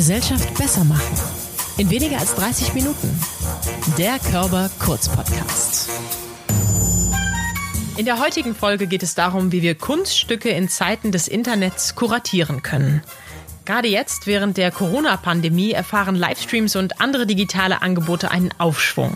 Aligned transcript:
Gesellschaft 0.00 0.54
besser 0.56 0.82
machen. 0.84 1.14
In 1.76 1.90
weniger 1.90 2.16
als 2.16 2.34
30 2.34 2.72
Minuten. 2.72 3.20
Der 3.98 4.18
Körper 4.18 4.70
Kurz 4.78 5.10
Podcast. 5.10 5.90
In 7.98 8.06
der 8.06 8.18
heutigen 8.18 8.54
Folge 8.54 8.86
geht 8.86 9.02
es 9.02 9.14
darum, 9.14 9.52
wie 9.52 9.60
wir 9.60 9.74
Kunststücke 9.74 10.48
in 10.48 10.70
Zeiten 10.70 11.12
des 11.12 11.28
Internets 11.28 11.96
kuratieren 11.96 12.62
können. 12.62 13.02
Gerade 13.66 13.88
jetzt, 13.88 14.26
während 14.26 14.56
der 14.56 14.70
Corona-Pandemie, 14.70 15.72
erfahren 15.72 16.16
Livestreams 16.16 16.76
und 16.76 17.02
andere 17.02 17.26
digitale 17.26 17.82
Angebote 17.82 18.30
einen 18.30 18.54
Aufschwung. 18.56 19.14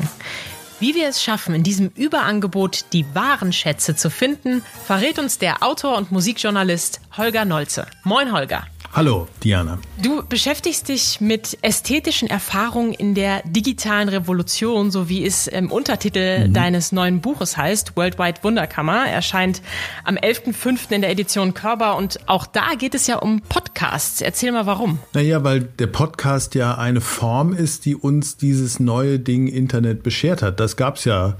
Wie 0.80 0.94
wir 0.94 1.08
es 1.08 1.22
schaffen, 1.22 1.54
in 1.54 1.62
diesem 1.62 1.92
Überangebot 1.94 2.92
die 2.92 3.06
wahren 3.14 3.54
Schätze 3.54 3.96
zu 3.96 4.10
finden, 4.10 4.62
verrät 4.84 5.18
uns 5.18 5.38
der 5.38 5.62
Autor 5.62 5.96
und 5.96 6.12
Musikjournalist 6.12 7.00
Holger 7.16 7.46
Nolze. 7.46 7.86
Moin, 8.02 8.32
Holger. 8.32 8.66
Hallo, 8.96 9.26
Diana. 9.42 9.80
Du 10.00 10.22
beschäftigst 10.22 10.88
dich 10.88 11.20
mit 11.20 11.58
ästhetischen 11.62 12.30
Erfahrungen 12.30 12.92
in 12.92 13.16
der 13.16 13.42
digitalen 13.44 14.08
Revolution, 14.08 14.92
so 14.92 15.08
wie 15.08 15.26
es 15.26 15.48
im 15.48 15.72
Untertitel 15.72 16.46
mhm. 16.46 16.52
deines 16.52 16.92
neuen 16.92 17.20
Buches 17.20 17.56
heißt, 17.56 17.96
Worldwide 17.96 18.44
Wunderkammer. 18.44 19.04
Erscheint 19.08 19.62
am 20.04 20.14
11.05. 20.14 20.92
in 20.92 21.00
der 21.00 21.10
Edition 21.10 21.54
Körper 21.54 21.96
und 21.96 22.20
auch 22.28 22.46
da 22.46 22.74
geht 22.78 22.94
es 22.94 23.08
ja 23.08 23.16
um 23.16 23.40
Podcasts. 23.40 24.20
Erzähl 24.20 24.52
mal 24.52 24.66
warum. 24.66 25.00
Naja, 25.12 25.42
weil 25.42 25.62
der 25.62 25.88
Podcast 25.88 26.54
ja 26.54 26.78
eine 26.78 27.00
Form 27.00 27.52
ist, 27.52 27.86
die 27.86 27.96
uns 27.96 28.36
dieses 28.36 28.78
neue 28.78 29.18
Ding 29.18 29.48
Internet 29.48 30.04
beschert 30.04 30.40
hat. 30.40 30.60
Das 30.60 30.76
gab 30.76 30.98
es 30.98 31.04
ja 31.04 31.36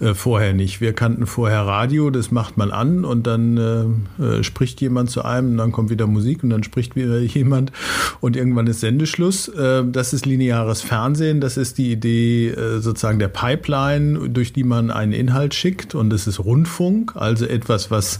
äh, 0.00 0.14
vorher 0.14 0.54
nicht. 0.54 0.80
Wir 0.80 0.94
kannten 0.94 1.26
vorher 1.26 1.66
Radio, 1.66 2.08
das 2.08 2.30
macht 2.30 2.56
man 2.56 2.70
an 2.70 3.04
und 3.04 3.26
dann 3.26 4.08
äh, 4.18 4.38
äh, 4.38 4.42
spricht 4.42 4.80
jemand 4.80 5.10
zu 5.10 5.22
einem 5.22 5.50
und 5.50 5.58
dann 5.58 5.70
kommt 5.70 5.90
wieder 5.90 6.06
Musik 6.06 6.42
und 6.42 6.48
dann 6.48 6.62
spricht 6.62 6.93
wieder 6.96 7.18
jemand 7.20 7.72
und 8.20 8.36
irgendwann 8.36 8.66
ist 8.66 8.80
Sendeschluss. 8.80 9.48
Äh, 9.48 9.84
das 9.86 10.12
ist 10.12 10.26
lineares 10.26 10.82
Fernsehen, 10.82 11.40
das 11.40 11.56
ist 11.56 11.78
die 11.78 11.92
Idee 11.92 12.50
äh, 12.50 12.80
sozusagen 12.80 13.18
der 13.18 13.28
Pipeline, 13.28 14.28
durch 14.28 14.52
die 14.52 14.64
man 14.64 14.90
einen 14.90 15.12
Inhalt 15.12 15.54
schickt 15.54 15.94
und 15.94 16.10
das 16.10 16.26
ist 16.26 16.38
Rundfunk, 16.38 17.16
also 17.16 17.46
etwas, 17.46 17.90
was 17.90 18.18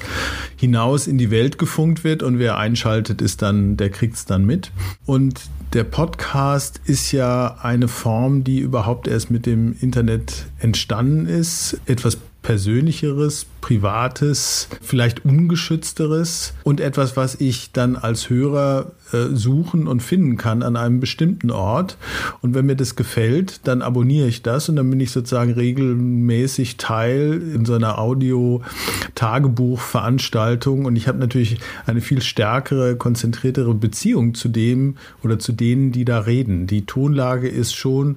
hinaus 0.57 1.07
in 1.07 1.19
die 1.19 1.31
Welt 1.31 1.59
gefunkt 1.59 2.05
wird 2.05 2.23
und 2.23 2.39
wer 2.39 2.59
einschaltet, 2.59 3.23
ist 3.23 3.43
dann, 3.43 3.77
der 3.77 3.91
kriegt 3.91 4.15
es 4.15 4.25
dann 4.25 4.45
mit. 4.45 4.71
Und 5.07 5.41
der 5.73 5.85
Podcast 5.85 6.81
ist 6.85 7.11
ja 7.13 7.57
eine 7.61 7.89
Form, 7.89 8.45
die 8.45 8.61
überhaupt 8.61 9.09
erst 9.09 9.31
mit 9.31 9.45
dem 9.45 9.75
Internet 9.81 10.47
entstanden 10.61 11.27
ist. 11.27 11.81
Etwas 11.87 12.19
Persönlicheres, 12.45 13.47
Privates, 13.61 14.69
vielleicht 14.81 15.25
Ungeschützteres 15.25 16.55
und 16.63 16.81
etwas, 16.81 17.17
was 17.17 17.35
ich 17.41 17.73
dann 17.73 17.97
als 17.97 18.31
Hörer 18.31 18.93
äh, 19.15 19.35
suchen 19.35 19.87
und 19.87 20.03
finden 20.03 20.37
kann 20.37 20.63
an 20.63 20.77
einem 20.77 21.01
bestimmten 21.01 21.51
Ort. 21.51 21.97
Und 22.43 22.53
wenn 22.55 22.67
mir 22.67 22.77
das 22.77 22.97
gefällt, 22.97 23.67
dann 23.67 23.81
abonniere 23.83 24.29
ich 24.29 24.43
das 24.43 24.69
und 24.69 24.77
dann 24.77 24.91
bin 24.91 25.01
ich 25.01 25.13
sozusagen 25.13 25.53
regelmäßig 25.53 26.77
Teil 26.77 27.41
in 27.55 27.65
so 27.65 27.73
einer 27.75 27.99
Audio-Tagebuch-Veranstaltung. 27.99 30.85
Und 30.85 30.97
ich 30.97 31.09
habe 31.09 31.19
natürlich 31.19 31.59
eine 31.87 32.01
viel 32.01 32.23
stärkere, 32.23 32.97
konzentriertere 32.97 33.75
Beziehung 33.75 34.35
zu 34.35 34.49
dem 34.49 34.97
oder 35.23 35.39
zu 35.39 35.53
denen, 35.53 35.93
die 35.93 36.05
da 36.05 36.19
reden. 36.21 36.67
Die 36.67 36.87
Tonlage 36.87 37.49
ist 37.49 37.75
schon 37.75 38.17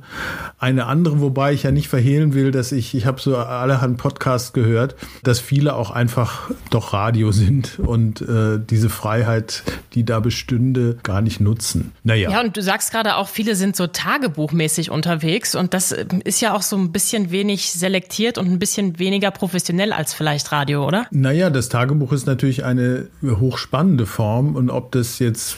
eine 0.57 0.87
andere, 0.87 1.21
wobei 1.21 1.53
ich 1.53 1.63
ja 1.63 1.71
nicht 1.71 1.87
verhehlen 1.87 2.33
will, 2.33 2.51
dass 2.51 2.71
ich, 2.71 2.95
ich 2.95 3.05
habe 3.05 3.21
so 3.21 3.37
allerhand 3.37 3.97
Podcasts 3.97 4.53
gehört, 4.53 4.95
dass 5.23 5.39
viele 5.39 5.75
auch 5.75 5.91
einfach 5.91 6.49
doch 6.69 6.93
Radio 6.93 7.31
sind 7.31 7.79
und 7.79 8.21
äh, 8.21 8.59
diese 8.59 8.89
Freiheit, 8.89 9.63
die 9.93 10.03
da 10.03 10.19
bestünde, 10.19 10.86
gar 10.95 11.21
nicht 11.21 11.39
nutzen. 11.39 11.91
Naja. 12.03 12.31
Ja, 12.31 12.41
und 12.41 12.57
du 12.57 12.61
sagst 12.61 12.91
gerade 12.91 13.15
auch, 13.15 13.27
viele 13.27 13.55
sind 13.55 13.75
so 13.75 13.87
tagebuchmäßig 13.87 14.91
unterwegs 14.91 15.55
und 15.55 15.73
das 15.73 15.91
äh, 15.91 16.05
ist 16.23 16.41
ja 16.41 16.53
auch 16.53 16.61
so 16.61 16.77
ein 16.77 16.91
bisschen 16.91 17.31
wenig 17.31 17.71
selektiert 17.71 18.37
und 18.37 18.47
ein 18.47 18.59
bisschen 18.59 18.99
weniger 18.99 19.31
professionell 19.31 19.93
als 19.93 20.13
vielleicht 20.13 20.51
Radio, 20.51 20.85
oder? 20.85 21.07
Naja, 21.11 21.49
das 21.49 21.69
Tagebuch 21.69 22.11
ist 22.11 22.27
natürlich 22.27 22.63
eine 22.63 23.07
hochspannende 23.23 24.05
Form 24.05 24.55
und 24.55 24.69
ob 24.69 24.91
das 24.91 25.19
jetzt 25.19 25.57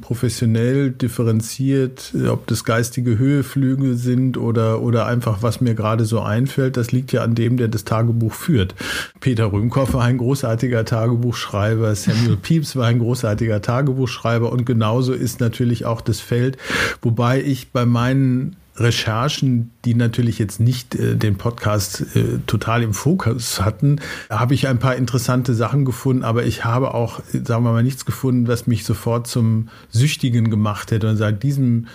professionell 0.00 0.90
differenziert, 0.90 2.14
ob 2.28 2.46
das 2.46 2.64
geistige 2.64 3.18
Höheflüge 3.18 3.94
sind 3.94 4.36
oder, 4.36 4.82
oder 4.82 5.06
einfach, 5.06 5.42
was 5.42 5.60
mir 5.60 5.74
gerade 5.74 6.04
so 6.04 6.20
einfällt, 6.20 6.76
das 6.76 6.92
liegt 6.92 7.12
ja 7.12 7.22
an 7.22 7.34
dem, 7.34 7.56
der 7.56 7.68
das 7.68 7.84
Tagebuch 7.84 8.32
führt. 8.32 8.74
Peter 9.20 9.52
Rühmkoff 9.52 9.94
war 9.94 10.04
ein 10.04 10.18
großartiger 10.18 10.84
Tagebuchschreiber, 10.84 11.94
Samuel 11.94 12.36
Pepys 12.42 12.76
war 12.76 12.86
ein 12.86 12.98
großartiger 12.98 13.62
Tagebuchschreiber 13.62 14.50
und 14.52 14.64
genauso 14.64 15.12
ist 15.12 15.40
natürlich 15.40 15.84
auch 15.84 16.00
das 16.00 16.20
Feld, 16.20 16.56
wobei 17.02 17.42
ich 17.42 17.72
bei 17.72 17.86
meinen 17.86 18.56
Recherchen, 18.80 19.70
die 19.84 19.94
natürlich 19.94 20.38
jetzt 20.38 20.60
nicht 20.60 20.94
äh, 20.94 21.16
den 21.16 21.36
Podcast 21.36 22.04
äh, 22.14 22.38
total 22.46 22.82
im 22.82 22.94
Fokus 22.94 23.60
hatten, 23.60 24.00
habe 24.30 24.54
ich 24.54 24.68
ein 24.68 24.78
paar 24.78 24.96
interessante 24.96 25.54
Sachen 25.54 25.84
gefunden, 25.84 26.24
aber 26.24 26.44
ich 26.44 26.64
habe 26.64 26.94
auch, 26.94 27.20
sagen 27.32 27.64
wir 27.64 27.72
mal, 27.72 27.82
nichts 27.82 28.04
gefunden, 28.04 28.48
was 28.48 28.66
mich 28.66 28.84
sofort 28.84 29.26
zum 29.26 29.68
Süchtigen 29.90 30.50
gemacht 30.50 30.90
hätte 30.90 31.08
und 31.08 31.16
sagt, 31.16 31.42
diesem, 31.42 31.86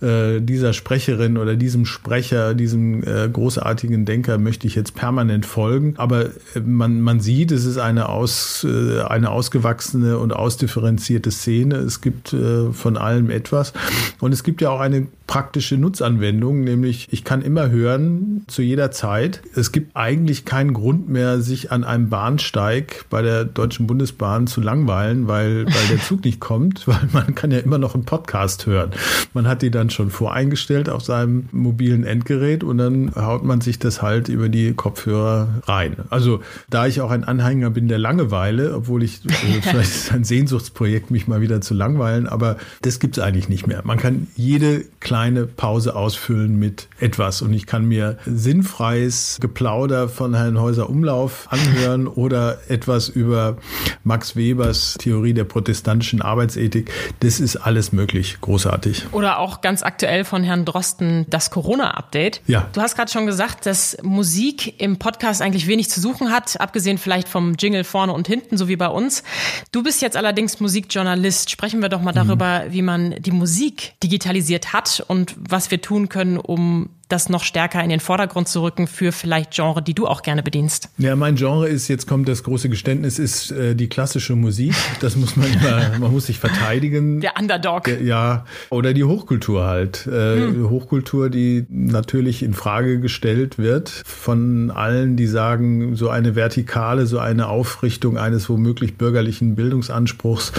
äh, 0.00 0.40
dieser 0.40 0.72
Sprecherin 0.72 1.36
oder 1.36 1.56
diesem 1.56 1.86
Sprecher, 1.86 2.54
diesem 2.54 3.02
äh, 3.02 3.28
großartigen 3.28 4.04
Denker 4.04 4.38
möchte 4.38 4.66
ich 4.66 4.74
jetzt 4.74 4.94
permanent 4.94 5.46
folgen. 5.46 5.94
Aber 5.96 6.26
äh, 6.26 6.60
man, 6.64 7.00
man 7.00 7.20
sieht, 7.20 7.50
es 7.52 7.64
ist 7.64 7.78
eine, 7.78 8.08
aus, 8.08 8.64
äh, 8.64 9.02
eine 9.02 9.30
ausgewachsene 9.30 10.18
und 10.18 10.32
ausdifferenzierte 10.32 11.30
Szene. 11.30 11.76
Es 11.76 12.00
gibt 12.00 12.34
von 12.72 12.96
allem 12.96 13.30
etwas. 13.30 13.72
Und 14.20 14.32
es 14.32 14.42
gibt 14.42 14.60
ja 14.60 14.70
auch 14.70 14.80
eine 14.80 15.06
praktische 15.26 15.76
Nutzanwendung, 15.76 16.27
nämlich 16.32 17.08
ich 17.10 17.24
kann 17.24 17.42
immer 17.42 17.70
hören, 17.70 18.44
zu 18.46 18.62
jeder 18.62 18.90
Zeit. 18.90 19.42
Es 19.54 19.72
gibt 19.72 19.96
eigentlich 19.96 20.44
keinen 20.44 20.74
Grund 20.74 21.08
mehr, 21.08 21.40
sich 21.40 21.72
an 21.72 21.84
einem 21.84 22.08
Bahnsteig 22.08 23.04
bei 23.10 23.22
der 23.22 23.44
Deutschen 23.44 23.86
Bundesbahn 23.86 24.46
zu 24.46 24.60
langweilen, 24.60 25.28
weil, 25.28 25.66
weil 25.66 25.88
der 25.90 26.00
Zug 26.00 26.24
nicht 26.24 26.40
kommt, 26.40 26.86
weil 26.88 27.08
man 27.12 27.34
kann 27.34 27.50
ja 27.50 27.58
immer 27.58 27.78
noch 27.78 27.94
einen 27.94 28.04
Podcast 28.04 28.66
hören. 28.66 28.90
Man 29.34 29.46
hat 29.46 29.62
die 29.62 29.70
dann 29.70 29.90
schon 29.90 30.10
voreingestellt 30.10 30.88
auf 30.88 31.02
seinem 31.02 31.48
mobilen 31.52 32.04
Endgerät 32.04 32.64
und 32.64 32.78
dann 32.78 33.12
haut 33.14 33.44
man 33.44 33.60
sich 33.60 33.78
das 33.78 34.02
halt 34.02 34.28
über 34.28 34.48
die 34.48 34.72
Kopfhörer 34.74 35.62
rein. 35.66 35.96
Also 36.10 36.40
da 36.70 36.86
ich 36.86 37.00
auch 37.00 37.10
ein 37.10 37.24
Anhänger 37.24 37.70
bin 37.70 37.88
der 37.88 37.98
Langeweile, 37.98 38.74
obwohl 38.74 39.02
ich 39.02 39.20
also 39.24 39.60
vielleicht 39.62 39.90
ist 39.90 40.12
ein 40.12 40.24
Sehnsuchtsprojekt, 40.24 41.10
mich 41.10 41.28
mal 41.28 41.40
wieder 41.40 41.60
zu 41.60 41.74
langweilen, 41.74 42.26
aber 42.26 42.56
das 42.82 42.98
gibt 42.98 43.18
es 43.18 43.22
eigentlich 43.22 43.48
nicht 43.48 43.66
mehr. 43.66 43.82
Man 43.84 43.98
kann 43.98 44.28
jede 44.36 44.84
kleine 45.00 45.46
Pause 45.46 45.96
ausfüllen 46.08 46.58
mit 46.58 46.88
etwas. 47.00 47.42
Und 47.42 47.52
ich 47.52 47.66
kann 47.66 47.84
mir 47.84 48.16
sinnfreies 48.24 49.36
Geplauder 49.42 50.08
von 50.08 50.34
Herrn 50.34 50.58
Häuser 50.58 50.88
Umlauf 50.88 51.46
anhören 51.50 52.06
oder 52.06 52.58
etwas 52.68 53.10
über 53.10 53.58
Max 54.04 54.36
Webers 54.36 54.96
Theorie 54.98 55.34
der 55.34 55.44
protestantischen 55.44 56.22
Arbeitsethik. 56.22 56.90
Das 57.20 57.40
ist 57.40 57.56
alles 57.56 57.92
möglich. 57.92 58.38
Großartig. 58.40 59.08
Oder 59.12 59.38
auch 59.38 59.60
ganz 59.60 59.82
aktuell 59.82 60.24
von 60.24 60.42
Herrn 60.42 60.64
Drosten 60.64 61.26
das 61.28 61.50
Corona-Update. 61.50 62.40
Ja. 62.46 62.68
Du 62.72 62.80
hast 62.80 62.96
gerade 62.96 63.12
schon 63.12 63.26
gesagt, 63.26 63.66
dass 63.66 63.98
Musik 64.02 64.80
im 64.80 64.98
Podcast 64.98 65.42
eigentlich 65.42 65.66
wenig 65.66 65.90
zu 65.90 66.00
suchen 66.00 66.32
hat, 66.32 66.58
abgesehen 66.58 66.96
vielleicht 66.96 67.28
vom 67.28 67.54
Jingle 67.58 67.84
vorne 67.84 68.14
und 68.14 68.26
hinten, 68.26 68.56
so 68.56 68.66
wie 68.68 68.76
bei 68.76 68.88
uns. 68.88 69.24
Du 69.72 69.82
bist 69.82 70.00
jetzt 70.00 70.16
allerdings 70.16 70.58
Musikjournalist. 70.58 71.50
Sprechen 71.50 71.82
wir 71.82 71.90
doch 71.90 72.00
mal 72.00 72.12
mhm. 72.12 72.28
darüber, 72.28 72.64
wie 72.70 72.80
man 72.80 73.14
die 73.20 73.30
Musik 73.30 73.92
digitalisiert 74.02 74.72
hat 74.72 75.04
und 75.06 75.36
was 75.38 75.70
wir 75.70 75.82
tun 75.82 75.97
können, 76.06 76.38
um 76.38 76.90
das 77.08 77.30
noch 77.30 77.42
stärker 77.42 77.82
in 77.82 77.88
den 77.88 78.00
Vordergrund 78.00 78.48
zu 78.48 78.62
rücken 78.62 78.86
für 78.86 79.12
vielleicht 79.12 79.52
Genre, 79.52 79.82
die 79.82 79.94
du 79.94 80.06
auch 80.06 80.22
gerne 80.22 80.42
bedienst? 80.42 80.90
Ja, 80.98 81.16
mein 81.16 81.36
Genre 81.36 81.68
ist, 81.68 81.88
jetzt 81.88 82.06
kommt 82.06 82.28
das 82.28 82.42
große 82.42 82.68
Geständnis, 82.68 83.18
ist 83.18 83.50
äh, 83.50 83.74
die 83.74 83.88
klassische 83.88 84.36
Musik. 84.36 84.74
Das 85.00 85.16
muss 85.16 85.36
man 85.36 85.50
immer, 85.52 85.98
man 85.98 86.12
muss 86.12 86.26
sich 86.26 86.38
verteidigen. 86.38 87.20
Der 87.22 87.32
Underdog. 87.38 87.88
Ja, 88.02 88.44
oder 88.68 88.92
die 88.92 89.04
Hochkultur 89.04 89.64
halt. 89.64 90.06
Äh, 90.06 90.36
hm. 90.36 90.70
Hochkultur, 90.70 91.30
die 91.30 91.66
natürlich 91.70 92.42
in 92.42 92.52
Frage 92.52 93.00
gestellt 93.00 93.58
wird 93.58 93.88
von 93.88 94.70
allen, 94.70 95.16
die 95.16 95.26
sagen, 95.26 95.96
so 95.96 96.10
eine 96.10 96.34
Vertikale, 96.34 97.06
so 97.06 97.18
eine 97.18 97.48
Aufrichtung 97.48 98.18
eines 98.18 98.48
womöglich 98.50 98.96
bürgerlichen 98.96 99.54
Bildungsanspruchs, 99.54 100.52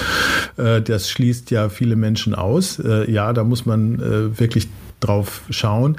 äh, 0.58 0.82
das 0.82 1.12
schließt 1.12 1.52
ja 1.52 1.70
viele 1.70 1.96
Menschen 1.96 2.34
aus. 2.34 2.80
Äh, 2.80 3.10
ja, 3.12 3.34
da 3.34 3.44
muss 3.44 3.68
man 3.68 4.00
äh, 4.00 4.40
wirklich 4.40 4.68
drauf 5.00 5.42
schauen. 5.50 5.98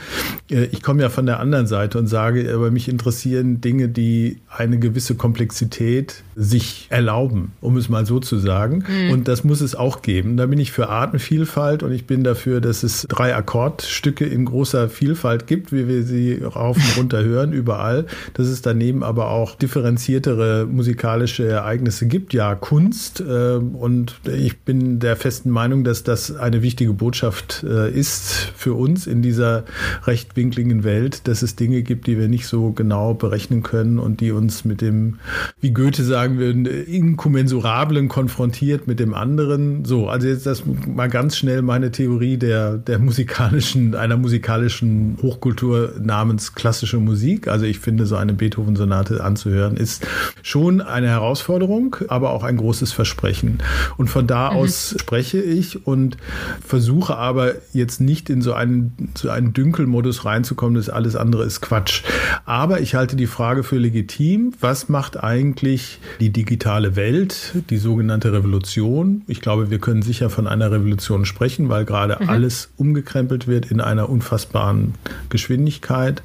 Äh, 0.50 0.64
ich 0.66 0.82
komme 0.82 1.02
ja 1.02 1.08
von 1.08 1.26
der 1.26 1.40
anderen 1.40 1.66
Seite 1.66 1.98
und 1.98 2.06
sage, 2.06 2.52
aber 2.54 2.70
mich 2.70 2.88
interessieren 2.88 3.60
Dinge, 3.60 3.88
die 3.88 4.38
eine 4.48 4.78
gewisse 4.78 5.14
Komplexität 5.14 6.22
sich 6.36 6.86
erlauben, 6.90 7.52
um 7.60 7.76
es 7.76 7.88
mal 7.88 8.06
so 8.06 8.20
zu 8.20 8.38
sagen. 8.38 8.84
Mhm. 8.88 9.10
Und 9.10 9.28
das 9.28 9.44
muss 9.44 9.60
es 9.60 9.74
auch 9.74 10.02
geben. 10.02 10.36
Da 10.36 10.46
bin 10.46 10.58
ich 10.58 10.72
für 10.72 10.88
Artenvielfalt 10.88 11.82
und 11.82 11.92
ich 11.92 12.06
bin 12.06 12.24
dafür, 12.24 12.60
dass 12.60 12.82
es 12.82 13.06
drei 13.08 13.34
Akkordstücke 13.34 14.24
in 14.24 14.44
großer 14.44 14.88
Vielfalt 14.88 15.46
gibt, 15.46 15.72
wie 15.72 15.88
wir 15.88 16.02
sie 16.04 16.42
rauf 16.42 16.76
und 16.76 16.96
runter 16.96 17.22
hören, 17.24 17.52
überall. 17.52 18.06
Dass 18.34 18.46
es 18.46 18.62
daneben 18.62 19.02
aber 19.02 19.30
auch 19.30 19.54
differenziertere 19.54 20.66
musikalische 20.66 21.46
Ereignisse 21.46 22.06
gibt. 22.06 22.32
Ja, 22.32 22.54
Kunst. 22.54 23.20
Äh, 23.20 23.54
und 23.54 24.20
ich 24.24 24.60
bin 24.60 24.98
der 24.98 25.16
festen 25.16 25.50
Meinung, 25.50 25.84
dass 25.84 26.04
das 26.04 26.34
eine 26.34 26.62
wichtige 26.62 26.92
Botschaft 26.92 27.64
äh, 27.64 27.90
ist 27.90 28.52
für 28.56 28.74
uns 28.74 28.89
in 29.06 29.22
dieser 29.22 29.64
rechtwinkligen 30.04 30.84
Welt, 30.84 31.26
dass 31.28 31.42
es 31.42 31.56
Dinge 31.56 31.82
gibt, 31.82 32.06
die 32.06 32.18
wir 32.18 32.28
nicht 32.28 32.46
so 32.46 32.72
genau 32.72 33.14
berechnen 33.14 33.62
können 33.62 33.98
und 33.98 34.20
die 34.20 34.32
uns 34.32 34.64
mit 34.64 34.80
dem, 34.80 35.18
wie 35.60 35.72
Goethe 35.72 36.04
sagen 36.04 36.38
würden, 36.38 36.66
inkommensurablen 36.66 38.08
konfrontiert 38.08 38.86
mit 38.86 39.00
dem 39.00 39.14
anderen. 39.14 39.84
So, 39.84 40.08
also 40.08 40.28
jetzt 40.28 40.46
das 40.46 40.64
mal 40.66 41.08
ganz 41.08 41.36
schnell 41.36 41.62
meine 41.62 41.90
Theorie 41.90 42.36
der, 42.36 42.76
der 42.78 42.98
musikalischen, 42.98 43.94
einer 43.94 44.16
musikalischen 44.16 45.18
Hochkultur 45.22 45.94
namens 46.00 46.54
klassische 46.54 46.98
Musik. 46.98 47.48
Also 47.48 47.66
ich 47.66 47.78
finde, 47.78 48.06
so 48.06 48.16
eine 48.16 48.32
Beethoven-Sonate 48.32 49.22
anzuhören 49.22 49.76
ist 49.76 50.06
schon 50.42 50.80
eine 50.80 51.08
Herausforderung, 51.08 51.96
aber 52.08 52.30
auch 52.30 52.44
ein 52.44 52.56
großes 52.56 52.92
Versprechen. 52.92 53.58
Und 53.96 54.08
von 54.08 54.26
da 54.26 54.50
mhm. 54.50 54.56
aus 54.56 54.94
spreche 54.98 55.40
ich 55.40 55.86
und 55.86 56.16
versuche 56.64 57.16
aber 57.16 57.54
jetzt 57.72 58.00
nicht 58.00 58.30
in 58.30 58.42
so 58.42 58.52
einen, 58.52 58.79
so 59.14 59.30
einen 59.30 59.52
Dünkelmodus 59.52 60.24
reinzukommen, 60.24 60.74
dass 60.74 60.88
alles 60.88 61.16
andere 61.16 61.44
ist 61.44 61.60
Quatsch. 61.60 62.02
Aber 62.44 62.80
ich 62.80 62.94
halte 62.94 63.16
die 63.16 63.26
Frage 63.26 63.62
für 63.62 63.78
legitim. 63.78 64.52
Was 64.60 64.88
macht 64.88 65.22
eigentlich 65.22 65.98
die 66.20 66.30
digitale 66.30 66.96
Welt, 66.96 67.54
die 67.70 67.78
sogenannte 67.78 68.32
Revolution? 68.32 69.22
Ich 69.26 69.40
glaube, 69.40 69.70
wir 69.70 69.78
können 69.78 70.02
sicher 70.02 70.30
von 70.30 70.46
einer 70.46 70.70
Revolution 70.70 71.24
sprechen, 71.24 71.68
weil 71.68 71.84
gerade 71.84 72.18
mhm. 72.20 72.28
alles 72.28 72.70
umgekrempelt 72.76 73.46
wird 73.46 73.70
in 73.70 73.80
einer 73.80 74.08
unfassbaren 74.08 74.94
Geschwindigkeit. 75.28 76.22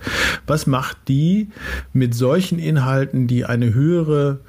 Was 0.48 0.68
macht 0.68 0.98
die 1.08 1.50
mit 1.94 2.14
solchen 2.14 2.60
Inhalten, 2.60 3.28
die 3.28 3.46
eine 3.46 3.74
höhere 3.74 4.40